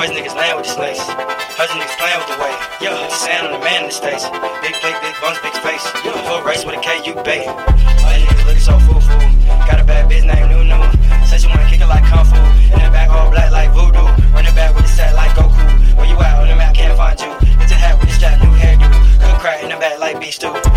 Hers 0.00 0.16
niggas 0.16 0.34
laying 0.34 0.56
with 0.56 0.64
the 0.64 0.72
snakes. 0.72 1.04
Hers 1.60 1.68
niggas 1.76 1.92
playing 2.00 2.16
with 2.16 2.32
the 2.32 2.40
weight. 2.40 2.56
Yeah, 2.80 2.96
sand 3.12 3.52
on 3.52 3.52
the 3.52 3.60
man 3.60 3.84
in 3.84 3.88
the 3.88 3.92
states. 3.92 4.24
Big 4.64 4.72
plate, 4.80 4.96
big 5.04 5.12
bones, 5.20 5.36
big 5.44 5.52
space. 5.52 5.84
Full 6.24 6.40
race 6.40 6.64
with 6.64 6.72
a 6.72 6.80
K, 6.80 7.04
you 7.04 7.12
bait. 7.20 7.44
All 7.44 8.16
you 8.16 8.24
niggas 8.24 8.46
looking 8.48 8.64
so 8.64 8.80
foo 8.80 8.96
foo. 8.96 9.20
Got 9.68 9.76
a 9.76 9.84
bad 9.84 10.08
bitch 10.08 10.24
named 10.24 10.48
Nunu. 10.48 10.80
Said 11.28 11.44
she 11.44 11.48
wanna 11.48 11.68
kick 11.68 11.82
it 11.82 11.86
like 11.86 12.02
Kung 12.08 12.24
Fu. 12.24 12.40
In 12.72 12.80
the 12.80 12.88
back, 12.88 13.10
all 13.10 13.28
black 13.28 13.52
like 13.52 13.76
voodoo. 13.76 14.08
Running 14.32 14.54
back 14.56 14.72
with 14.74 14.88
the 14.88 14.90
set 14.90 15.14
like 15.14 15.36
Goku. 15.36 15.68
Where 15.98 16.08
you 16.08 16.16
at 16.16 16.40
on 16.40 16.48
the 16.48 16.56
map? 16.56 16.72
Can't 16.72 16.96
find 16.96 17.20
you. 17.20 17.36
Get 17.60 17.68
your 17.68 17.76
hat 17.76 18.00
with 18.00 18.08
the 18.08 18.16
strap, 18.16 18.40
new 18.40 18.56
hairdo. 18.56 18.88
Cook 19.20 19.36
crack 19.36 19.62
in 19.62 19.68
the 19.68 19.76
back 19.76 20.00
like 20.00 20.18
beef 20.18 20.32
stew. 20.32 20.69